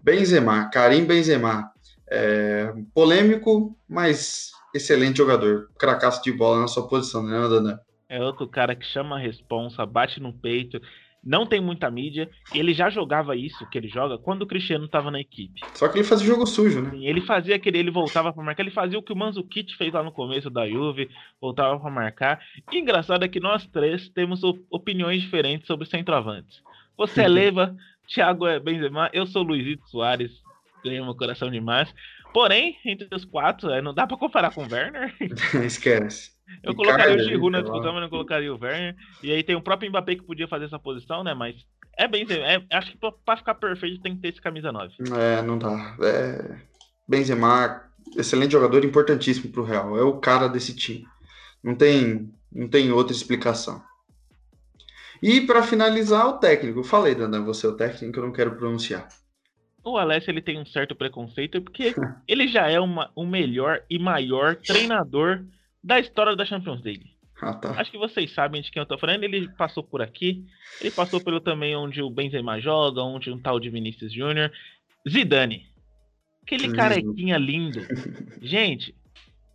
Benzema, 0.00 0.68
Karim 0.70 1.04
Benzema. 1.04 1.73
É, 2.10 2.72
polêmico, 2.94 3.76
mas 3.88 4.52
excelente 4.74 5.18
jogador. 5.18 5.68
Cracaço 5.78 6.22
de 6.22 6.32
bola 6.32 6.60
na 6.60 6.68
sua 6.68 6.86
posição, 6.88 7.22
né, 7.22 7.48
Dana? 7.48 7.80
É 8.08 8.22
outro 8.22 8.46
cara 8.46 8.74
que 8.76 8.84
chama 8.84 9.16
a 9.16 9.18
responsa, 9.20 9.86
bate 9.86 10.20
no 10.20 10.32
peito, 10.32 10.80
não 11.24 11.46
tem 11.46 11.60
muita 11.60 11.90
mídia. 11.90 12.28
Ele 12.54 12.74
já 12.74 12.90
jogava 12.90 13.34
isso 13.34 13.68
que 13.70 13.78
ele 13.78 13.88
joga 13.88 14.18
quando 14.18 14.42
o 14.42 14.46
Cristiano 14.46 14.84
estava 14.84 15.10
na 15.10 15.20
equipe. 15.20 15.60
Só 15.72 15.88
que 15.88 15.98
ele 15.98 16.04
fazia 16.04 16.26
jogo 16.26 16.46
sujo, 16.46 16.82
né? 16.82 16.90
Ele 17.00 17.22
fazia 17.22 17.56
aquele, 17.56 17.78
ele 17.78 17.90
voltava 17.90 18.32
para 18.32 18.42
marcar, 18.42 18.62
ele 18.62 18.70
fazia 18.70 18.98
o 18.98 19.02
que 19.02 19.12
o 19.12 19.16
Manzukic 19.16 19.74
fez 19.76 19.92
lá 19.92 20.02
no 20.02 20.12
começo 20.12 20.50
da 20.50 20.68
Juve, 20.68 21.08
voltava 21.40 21.80
para 21.80 21.90
marcar. 21.90 22.40
E 22.70 22.78
engraçado 22.78 23.24
é 23.24 23.28
que 23.28 23.40
nós 23.40 23.66
três 23.66 24.08
temos 24.10 24.42
opiniões 24.70 25.22
diferentes 25.22 25.66
sobre 25.66 25.86
centroavantes. 25.86 26.62
Você 26.96 27.22
é 27.22 27.28
Leva, 27.28 27.74
Thiago 28.06 28.46
é 28.46 28.60
Benzema, 28.60 29.08
eu 29.12 29.26
sou 29.26 29.42
Luizito 29.42 29.88
Soares. 29.88 30.43
Ganhou 30.84 31.04
meu 31.04 31.14
coração 31.14 31.50
demais. 31.50 31.92
Porém, 32.32 32.76
entre 32.84 33.08
os 33.14 33.24
quatro, 33.24 33.68
não 33.82 33.94
dá 33.94 34.06
pra 34.06 34.16
comparar 34.16 34.52
com 34.52 34.64
o 34.64 34.68
Werner. 34.70 35.14
Esquece. 35.64 36.32
Eu 36.62 36.72
E 36.72 36.74
colocaria 36.74 37.16
cara, 37.16 37.16
o 37.16 37.24
Giroud 37.24 37.50
na 37.50 37.60
discussão, 37.60 37.92
mas 37.92 38.02
não 38.02 38.10
colocaria 38.10 38.52
o 38.52 38.58
Werner. 38.60 38.96
E 39.22 39.32
aí 39.32 39.42
tem 39.42 39.54
o 39.54 39.62
próprio 39.62 39.88
Mbappé 39.88 40.16
que 40.16 40.24
podia 40.24 40.48
fazer 40.48 40.66
essa 40.66 40.78
posição, 40.78 41.22
né? 41.24 41.32
Mas 41.32 41.56
é 41.96 42.08
bem. 42.08 42.26
É, 42.30 42.62
acho 42.76 42.92
que 42.92 42.98
pra, 42.98 43.12
pra 43.12 43.36
ficar 43.36 43.54
perfeito 43.54 44.02
tem 44.02 44.14
que 44.14 44.20
ter 44.20 44.28
esse 44.28 44.40
camisa 44.40 44.72
9. 44.72 44.94
É, 45.16 45.42
não 45.42 45.58
dá. 45.58 45.96
É... 46.02 46.60
Benzema, 47.08 47.82
excelente 48.16 48.52
jogador, 48.52 48.84
importantíssimo 48.84 49.52
pro 49.52 49.64
Real. 49.64 49.96
É 49.96 50.02
o 50.02 50.18
cara 50.18 50.48
desse 50.48 50.74
time. 50.74 51.06
Não 51.62 51.74
tem, 51.74 52.32
não 52.52 52.68
tem 52.68 52.90
outra 52.90 53.14
explicação. 53.14 53.82
E 55.22 55.40
para 55.40 55.62
finalizar, 55.62 56.26
o 56.28 56.38
técnico. 56.38 56.80
Eu 56.80 56.84
falei, 56.84 57.14
Dandan, 57.14 57.44
você 57.44 57.66
é 57.66 57.70
o 57.70 57.76
técnico, 57.76 58.18
eu 58.18 58.24
não 58.24 58.32
quero 58.32 58.56
pronunciar. 58.56 59.08
O 59.84 59.98
Alessio 59.98 60.30
ele 60.30 60.40
tem 60.40 60.58
um 60.58 60.64
certo 60.64 60.94
preconceito 60.94 61.60
porque 61.60 61.94
ele 62.26 62.48
já 62.48 62.68
é 62.68 62.80
uma, 62.80 63.10
o 63.14 63.26
melhor 63.26 63.82
e 63.90 63.98
maior 63.98 64.56
treinador 64.56 65.44
da 65.82 66.00
história 66.00 66.34
da 66.34 66.44
Champions 66.44 66.82
League. 66.82 67.14
Ah, 67.42 67.54
tá. 67.54 67.72
Acho 67.72 67.90
que 67.90 67.98
vocês 67.98 68.32
sabem 68.32 68.62
de 68.62 68.70
quem 68.70 68.80
eu 68.80 68.86
tô 68.86 68.96
falando. 68.96 69.24
Ele 69.24 69.48
passou 69.50 69.82
por 69.82 70.00
aqui. 70.00 70.44
Ele 70.80 70.90
passou 70.90 71.22
pelo 71.22 71.40
também 71.40 71.76
onde 71.76 72.00
o 72.00 72.08
Benzema 72.08 72.58
joga, 72.60 73.02
onde 73.02 73.30
um 73.30 73.38
tal 73.38 73.60
de 73.60 73.68
Vinícius 73.68 74.12
Júnior. 74.12 74.50
Zidane. 75.06 75.66
Aquele 76.42 76.64
Lindo. 76.64 76.76
carequinha 76.76 77.38
lindo. 77.38 77.80
Gente, 78.40 78.94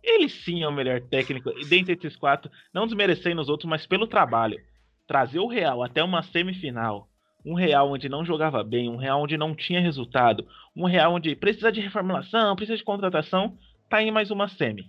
ele 0.02 0.28
sim 0.28 0.62
é 0.62 0.68
o 0.68 0.72
melhor 0.72 1.00
técnico. 1.00 1.50
E 1.58 1.64
dentre 1.64 1.94
esses 1.94 2.16
quatro, 2.16 2.50
não 2.72 2.86
desmerecendo 2.86 3.40
os 3.40 3.48
outros, 3.48 3.68
mas 3.68 3.86
pelo 3.86 4.06
trabalho. 4.06 4.60
Trazer 5.06 5.40
o 5.40 5.48
Real 5.48 5.82
até 5.82 6.02
uma 6.02 6.22
semifinal. 6.22 7.08
Um 7.44 7.54
Real 7.54 7.90
onde 7.90 8.08
não 8.08 8.24
jogava 8.24 8.62
bem, 8.62 8.88
um 8.88 8.96
Real 8.96 9.22
onde 9.22 9.36
não 9.36 9.54
tinha 9.54 9.80
resultado, 9.80 10.46
um 10.76 10.84
Real 10.86 11.14
onde 11.14 11.34
precisa 11.34 11.72
de 11.72 11.80
reformulação, 11.80 12.54
precisa 12.56 12.76
de 12.76 12.84
contratação, 12.84 13.56
tá 13.88 14.02
em 14.02 14.10
mais 14.10 14.30
uma 14.30 14.48
semi. 14.48 14.84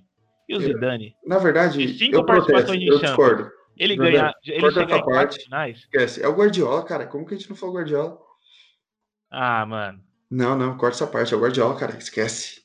E 0.49 0.53
o 0.55 0.57
Eu- 0.57 0.61
Zidane, 0.61 1.15
Na 1.25 1.37
verdade, 1.37 1.77
De 1.77 1.97
cinco 1.97 2.15
eu 2.17 2.25
protesto, 2.25 2.73
eu 2.73 2.99
discordo. 2.99 3.49
ele 3.77 3.95
Verdade. 3.95 4.17
ganha, 4.17 4.55
ele 4.55 4.61
Corta 4.61 4.79
chega 4.81 4.95
essa 4.95 5.01
em 5.01 5.05
parte. 5.05 5.43
finais. 5.43 5.77
Esquece. 5.79 6.21
É 6.23 6.27
o 6.27 6.33
Guardiola, 6.35 6.83
cara. 6.83 7.07
Como 7.07 7.25
que 7.25 7.33
a 7.33 7.37
gente 7.37 7.49
não 7.49 7.55
falou 7.55 7.75
Guardiola? 7.75 8.17
Ah, 9.31 9.65
mano. 9.65 9.99
Não, 10.29 10.57
não, 10.57 10.77
corta 10.77 10.95
essa 10.97 11.07
parte. 11.07 11.33
É 11.33 11.37
o 11.37 11.39
Guardiola, 11.41 11.77
cara. 11.77 11.95
Esquece. 11.97 12.61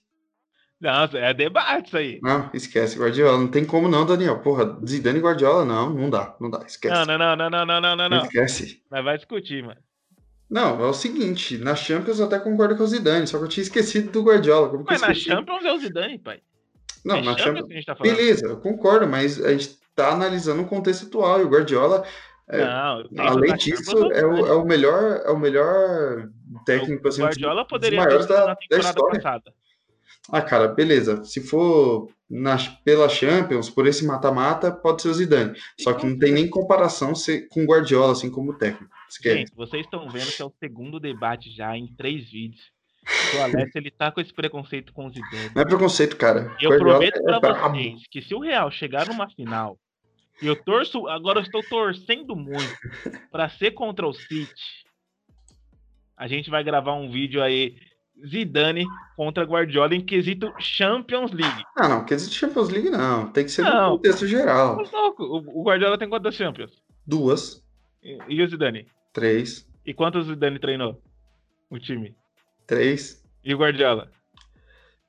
Não, 0.80 1.04
é 1.14 1.32
debate 1.32 1.86
isso 1.86 1.96
aí. 1.96 2.20
Não, 2.22 2.50
esquece, 2.52 2.98
Guardiola. 2.98 3.38
Não 3.38 3.48
tem 3.48 3.64
como 3.64 3.88
não, 3.88 4.04
Daniel. 4.04 4.40
Porra, 4.40 4.78
Zidane 4.86 5.18
e 5.18 5.22
Guardiola, 5.22 5.64
não, 5.64 5.90
não 5.90 6.10
dá, 6.10 6.36
não 6.38 6.50
dá, 6.50 6.62
esquece. 6.66 6.94
Não, 6.94 7.06
não, 7.06 7.18
não, 7.18 7.36
não, 7.36 7.66
não, 7.66 7.80
não, 7.80 7.96
não, 7.96 8.08
não. 8.08 8.24
Esquece. 8.24 8.82
Mas 8.90 9.04
vai 9.04 9.16
discutir, 9.16 9.64
mano. 9.64 9.80
Não, 10.48 10.80
é 10.84 10.86
o 10.86 10.92
seguinte, 10.92 11.58
na 11.58 11.74
Champions 11.74 12.20
eu 12.20 12.26
até 12.26 12.38
concordo 12.38 12.76
com 12.76 12.84
o 12.84 12.86
Zidane, 12.86 13.26
só 13.26 13.38
que 13.38 13.44
eu 13.44 13.48
tinha 13.48 13.62
esquecido 13.62 14.12
do 14.12 14.22
Guardiola. 14.22 14.68
Como 14.68 14.84
mas 14.86 15.00
na 15.00 15.14
Champions 15.14 15.64
é 15.64 15.72
o 15.72 15.78
Zidane, 15.78 16.18
pai. 16.18 16.40
Não, 17.04 17.16
é 17.16 17.22
na 17.22 17.36
Champions... 17.36 17.66
Champions 17.66 17.84
tá 17.84 17.94
Beleza, 17.94 18.46
eu 18.46 18.56
concordo, 18.58 19.08
mas 19.08 19.42
a 19.42 19.50
gente 19.52 19.78
tá 19.94 20.12
analisando 20.12 20.62
o 20.62 20.66
contexto 20.66 21.06
atual 21.06 21.40
e 21.40 21.44
o 21.44 21.48
Guardiola... 21.48 22.04
É, 22.48 22.64
não, 22.64 23.26
além 23.26 23.56
disso, 23.56 24.12
é 24.12 24.24
o, 24.24 24.46
é 24.46 24.52
o, 24.52 24.64
melhor, 24.64 25.20
é 25.24 25.30
o 25.30 25.36
melhor 25.36 26.28
técnico, 26.64 27.08
assim, 27.08 27.22
o 27.22 27.26
assim, 27.26 27.40
Guardiola 27.40 27.66
poderia 27.66 28.06
ter 28.06 28.24
da, 28.24 28.54
da 28.70 28.78
história. 28.78 29.20
passada. 29.20 29.52
Ah, 30.30 30.42
cara, 30.42 30.68
beleza. 30.68 31.24
Se 31.24 31.40
for 31.40 32.08
pela 32.84 33.08
Champions, 33.08 33.70
por 33.70 33.86
esse 33.86 34.04
mata-mata, 34.04 34.72
pode 34.72 35.02
ser 35.02 35.08
o 35.08 35.14
Zidane. 35.14 35.56
Só 35.78 35.92
que 35.92 36.06
não 36.06 36.18
tem 36.18 36.32
nem 36.32 36.50
comparação 36.50 37.12
com 37.50 37.62
o 37.62 37.66
Guardiola, 37.66 38.12
assim 38.12 38.30
como 38.30 38.58
técnico. 38.58 38.92
Esquece. 39.08 39.38
Gente, 39.38 39.54
vocês 39.54 39.84
estão 39.84 40.08
vendo 40.08 40.26
que 40.32 40.42
é 40.42 40.44
o 40.44 40.52
segundo 40.58 40.98
debate 40.98 41.50
já 41.54 41.76
em 41.76 41.86
três 41.86 42.28
vídeos. 42.28 42.74
O 43.36 43.42
Alessio, 43.42 43.78
ele 43.78 43.90
tá 43.92 44.10
com 44.10 44.20
esse 44.20 44.32
preconceito 44.32 44.92
com 44.92 45.06
o 45.06 45.10
Zidane. 45.10 45.52
Não 45.54 45.62
é 45.62 45.64
preconceito, 45.64 46.16
cara. 46.16 46.56
Eu 46.60 46.70
Guardiola 46.70 46.98
prometo 46.98 47.18
é 47.18 47.22
pra 47.22 47.38
brabo. 47.38 47.76
vocês 47.76 48.02
que 48.10 48.20
se 48.20 48.34
o 48.34 48.40
Real 48.40 48.68
chegar 48.70 49.06
numa 49.06 49.30
final, 49.30 49.78
e 50.42 50.46
eu 50.46 50.56
torço, 50.56 51.06
agora 51.06 51.38
eu 51.38 51.44
estou 51.44 51.62
torcendo 51.62 52.34
muito 52.34 52.76
pra 53.30 53.48
ser 53.48 53.70
contra 53.70 54.06
o 54.06 54.12
City, 54.12 54.84
a 56.16 56.26
gente 56.26 56.50
vai 56.50 56.64
gravar 56.64 56.94
um 56.94 57.08
vídeo 57.08 57.40
aí, 57.40 57.76
Zidane 58.24 58.84
contra 59.16 59.44
Guardiola 59.44 59.94
em 59.94 60.00
quesito 60.04 60.52
Champions 60.58 61.32
League. 61.32 61.62
Ah, 61.76 61.88
não, 61.88 62.04
quesito 62.04 62.34
Champions 62.34 62.68
League 62.70 62.88
não. 62.90 63.28
Tem 63.30 63.44
que 63.44 63.50
ser 63.50 63.62
Não. 63.62 63.90
no 63.90 63.96
contexto 63.96 64.26
geral. 64.26 64.78
O 65.18 65.60
o 65.60 65.62
Guardiola 65.64 65.98
tem 65.98 66.08
quantas 66.08 66.34
Champions? 66.34 66.82
Duas, 67.06 67.62
E 68.02 68.18
e 68.28 68.42
o 68.42 68.48
Zidane? 68.48 68.86
três, 69.12 69.68
E 69.84 69.92
quantos 69.94 70.26
o 70.26 70.30
Zidane 70.30 70.58
treinou? 70.58 71.00
O 71.70 71.78
time. 71.78 72.14
três, 72.66 73.22
E 73.44 73.54
o 73.54 73.58
Guardiola? 73.58 74.10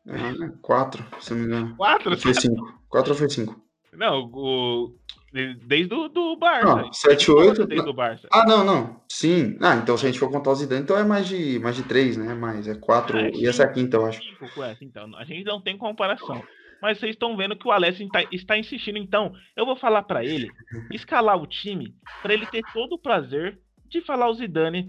ah, 0.09 0.33
quatro, 0.61 1.05
se 1.19 1.31
não 1.33 1.39
me 1.39 1.45
engano. 1.45 1.75
Quatro? 1.75 2.17
Foi 2.17 2.33
cinco. 2.33 2.81
Quatro 2.89 3.11
ou 3.13 3.17
foi 3.17 3.29
cinco? 3.29 3.61
Não, 3.93 4.29
o, 4.33 4.95
desde 5.33 5.93
o 5.93 6.07
do 6.07 6.35
Barça. 6.37 6.75
Não, 6.75 6.93
sete, 6.93 7.31
oito, 7.31 7.65
Desde 7.65 7.89
o 7.89 7.93
Barça. 7.93 8.27
Ah, 8.31 8.45
não, 8.45 8.63
não. 8.63 9.01
Sim. 9.09 9.57
Ah, 9.61 9.75
então 9.75 9.97
se 9.97 10.05
a 10.05 10.09
gente 10.09 10.19
for 10.19 10.31
contar 10.31 10.51
o 10.51 10.55
Zidane, 10.55 10.81
então 10.81 10.97
é 10.97 11.03
mais 11.03 11.27
de, 11.27 11.59
mais 11.59 11.75
de 11.75 11.83
três, 11.83 12.17
né? 12.17 12.33
Mais, 12.33 12.67
é 12.67 12.75
quatro. 12.75 13.17
É, 13.17 13.29
e 13.31 13.47
essa 13.47 13.63
é 13.63 13.65
a 13.65 13.71
quinta, 13.71 13.97
eu 13.97 14.05
acho. 14.05 14.21
Cinco 14.21 14.49
com 14.53 14.63
essa, 14.63 14.83
então. 14.83 15.15
A 15.17 15.23
gente 15.25 15.45
não 15.45 15.61
tem 15.61 15.77
comparação. 15.77 16.41
Mas 16.81 16.99
vocês 16.99 17.11
estão 17.15 17.35
vendo 17.35 17.55
que 17.57 17.67
o 17.67 17.71
Alessio 17.71 18.07
tá- 18.09 18.23
está 18.31 18.57
insistindo. 18.57 18.97
Então, 18.99 19.33
eu 19.55 19.65
vou 19.65 19.75
falar 19.75 20.03
pra 20.03 20.23
ele 20.23 20.49
escalar 20.91 21.35
o 21.41 21.47
time 21.47 21.95
pra 22.21 22.33
ele 22.33 22.45
ter 22.45 22.61
todo 22.71 22.93
o 22.93 22.99
prazer 22.99 23.59
de 23.89 24.01
falar 24.01 24.29
o 24.29 24.33
Zidane 24.35 24.87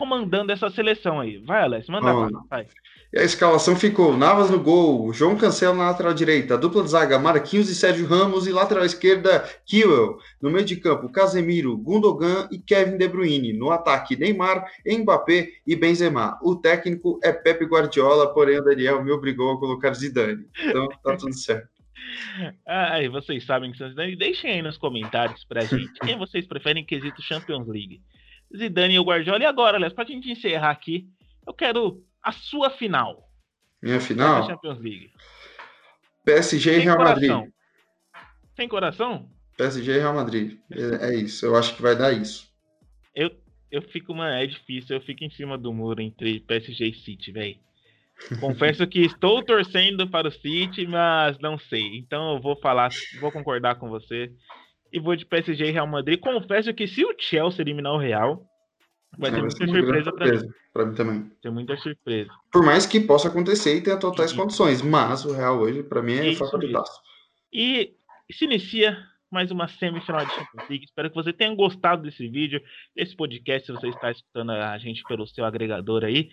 comandando 0.00 0.50
essa 0.50 0.70
seleção 0.70 1.20
aí. 1.20 1.36
Vai, 1.44 1.62
Alessio, 1.62 1.92
manda 1.92 2.10
lá. 2.10 2.30
Vai. 2.48 2.66
E 3.12 3.18
a 3.18 3.22
escalação 3.22 3.76
ficou 3.76 4.16
Navas 4.16 4.48
no 4.48 4.58
gol, 4.58 5.12
João 5.12 5.36
Cancelo 5.36 5.76
na 5.76 5.90
lateral 5.90 6.14
direita, 6.14 6.56
dupla 6.56 6.82
de 6.82 6.88
zaga 6.88 7.18
Marquinhos 7.18 7.68
e 7.68 7.74
Sérgio 7.74 8.06
Ramos 8.06 8.46
e 8.46 8.52
lateral 8.52 8.86
esquerda 8.86 9.44
Kiel. 9.66 10.16
No 10.40 10.50
meio 10.50 10.64
de 10.64 10.76
campo, 10.76 11.12
Casemiro, 11.12 11.76
Gundogan 11.76 12.48
e 12.50 12.58
Kevin 12.58 12.96
De 12.96 13.06
Bruyne. 13.06 13.52
No 13.52 13.70
ataque, 13.70 14.16
Neymar, 14.16 14.64
Mbappé 14.86 15.48
e 15.66 15.76
Benzema. 15.76 16.38
O 16.42 16.56
técnico 16.56 17.20
é 17.22 17.30
Pepe 17.30 17.66
Guardiola, 17.66 18.32
porém 18.32 18.58
o 18.58 18.64
Daniel 18.64 19.04
me 19.04 19.12
obrigou 19.12 19.52
a 19.52 19.58
colocar 19.58 19.92
Zidane. 19.92 20.46
Então 20.64 20.88
tá 21.04 21.14
tudo 21.16 21.34
certo. 21.34 21.68
Ah, 22.66 23.00
e 23.00 23.08
vocês 23.08 23.44
sabem 23.44 23.70
que 23.70 23.78
são 23.78 23.88
Zidane. 23.88 24.16
Deixem 24.16 24.50
aí 24.50 24.62
nos 24.62 24.78
comentários 24.78 25.44
pra 25.44 25.60
gente 25.60 25.92
quem 26.00 26.16
vocês 26.16 26.46
preferem 26.46 26.82
em 26.82 26.86
quesito 26.86 27.22
Champions 27.22 27.68
League. 27.68 28.00
Zidane 28.56 28.94
e 28.94 28.98
o 28.98 29.04
Guardiola. 29.04 29.42
E 29.42 29.46
agora, 29.46 29.76
Alessio, 29.76 29.94
pra 29.94 30.04
gente 30.04 30.30
encerrar 30.30 30.70
aqui, 30.70 31.08
eu 31.46 31.52
quero 31.52 32.04
a 32.22 32.32
sua 32.32 32.70
final 32.70 33.28
Minha 33.82 34.00
final, 34.00 34.46
Champions 34.46 34.78
League. 34.78 35.10
PSG 36.24 36.76
e 36.76 36.78
Real 36.80 36.98
Madrid. 36.98 37.30
coração. 37.30 37.52
Sem 38.54 38.68
coração? 38.68 39.30
PSG 39.56 39.92
e 39.92 39.98
Real 39.98 40.14
Madrid. 40.14 40.58
É, 40.70 41.10
é 41.10 41.14
isso, 41.14 41.46
eu 41.46 41.56
acho 41.56 41.74
que 41.74 41.82
vai 41.82 41.96
dar 41.96 42.12
isso. 42.12 42.50
Eu, 43.14 43.30
eu 43.70 43.82
fico, 43.82 44.14
mano, 44.14 44.34
é 44.34 44.46
difícil. 44.46 44.96
Eu 44.96 45.02
fico 45.02 45.24
em 45.24 45.30
cima 45.30 45.56
do 45.56 45.72
muro 45.72 46.00
entre 46.00 46.40
PSG 46.40 46.86
e 46.86 46.94
City, 46.94 47.32
velho. 47.32 47.58
Confesso 48.38 48.86
que 48.86 49.00
estou 49.00 49.42
torcendo 49.44 50.08
para 50.08 50.28
o 50.28 50.32
City, 50.32 50.86
mas 50.86 51.38
não 51.38 51.58
sei. 51.58 51.98
Então 51.98 52.34
eu 52.34 52.40
vou 52.40 52.56
falar, 52.56 52.90
vou 53.18 53.32
concordar 53.32 53.76
com 53.76 53.88
você. 53.88 54.32
E 54.92 54.98
vou 54.98 55.14
de 55.16 55.24
PSG 55.26 55.66
e 55.66 55.70
Real 55.70 55.86
Madrid. 55.86 56.18
Confesso 56.20 56.72
que 56.74 56.86
se 56.86 57.04
o 57.04 57.14
Chelsea 57.18 57.62
eliminar 57.62 57.92
o 57.92 57.98
Real, 57.98 58.44
vai 59.18 59.30
É, 59.30 59.34
ser 59.34 59.40
vai 59.40 59.40
muita 59.42 59.66
surpresa 59.66 60.12
para 60.12 60.26
mim. 60.32 60.48
pra 60.72 60.86
mim 60.86 60.94
também. 60.94 61.20
Vai 61.20 61.30
ser 61.42 61.50
muita 61.50 61.76
surpresa. 61.76 62.30
Por 62.52 62.64
mais 62.64 62.86
que 62.86 63.00
possa 63.00 63.28
acontecer 63.28 63.76
e 63.76 63.82
tenha 63.82 63.98
totais 63.98 64.32
E- 64.32 64.36
condições, 64.36 64.82
mas 64.82 65.24
o 65.24 65.32
Real 65.32 65.58
hoje, 65.58 65.82
pra 65.82 66.02
mim, 66.02 66.14
é 66.14 66.34
favoritaço. 66.34 67.00
E 67.52 67.92
se 68.32 68.44
inicia 68.44 68.98
mais 69.30 69.50
uma 69.52 69.68
semifinal 69.68 70.24
de 70.26 70.32
Champions 70.32 70.68
League. 70.68 70.84
Espero 70.84 71.08
que 71.08 71.14
você 71.14 71.32
tenha 71.32 71.54
gostado 71.54 72.02
desse 72.02 72.26
vídeo, 72.28 72.60
desse 72.96 73.14
podcast, 73.14 73.64
se 73.66 73.72
você 73.72 73.88
está 73.88 74.10
escutando 74.10 74.50
a 74.50 74.76
gente 74.78 75.04
pelo 75.04 75.24
seu 75.26 75.44
agregador 75.44 76.04
aí. 76.04 76.30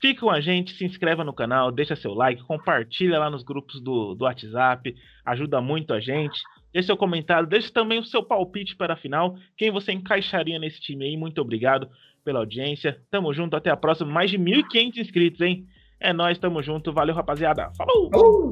Fique 0.00 0.20
com 0.20 0.30
a 0.30 0.40
gente, 0.40 0.74
se 0.74 0.82
inscreva 0.86 1.22
no 1.22 1.34
canal, 1.34 1.70
deixa 1.70 1.94
seu 1.94 2.14
like, 2.14 2.42
compartilha 2.44 3.18
lá 3.18 3.28
nos 3.28 3.42
grupos 3.42 3.78
do, 3.82 4.14
do 4.14 4.24
WhatsApp, 4.24 4.96
ajuda 5.26 5.60
muito 5.60 5.92
a 5.92 6.00
gente. 6.00 6.40
Deixe 6.72 6.86
seu 6.86 6.96
comentário, 6.96 7.48
deixe 7.48 7.72
também 7.72 7.98
o 7.98 8.04
seu 8.04 8.22
palpite 8.22 8.76
para 8.76 8.94
a 8.94 8.96
final, 8.96 9.36
quem 9.56 9.70
você 9.70 9.92
encaixaria 9.92 10.58
nesse 10.58 10.80
time 10.80 11.04
aí. 11.04 11.16
Muito 11.16 11.40
obrigado 11.40 11.88
pela 12.24 12.38
audiência. 12.40 13.00
Tamo 13.10 13.32
junto, 13.32 13.56
até 13.56 13.70
a 13.70 13.76
próxima. 13.76 14.10
Mais 14.10 14.30
de 14.30 14.38
1.500 14.38 14.96
inscritos, 14.98 15.40
hein? 15.40 15.66
É 15.98 16.12
nóis, 16.12 16.38
tamo 16.38 16.62
junto. 16.62 16.92
Valeu, 16.92 17.14
rapaziada. 17.14 17.70
Falou! 17.76 18.10
Falou! 18.10 18.50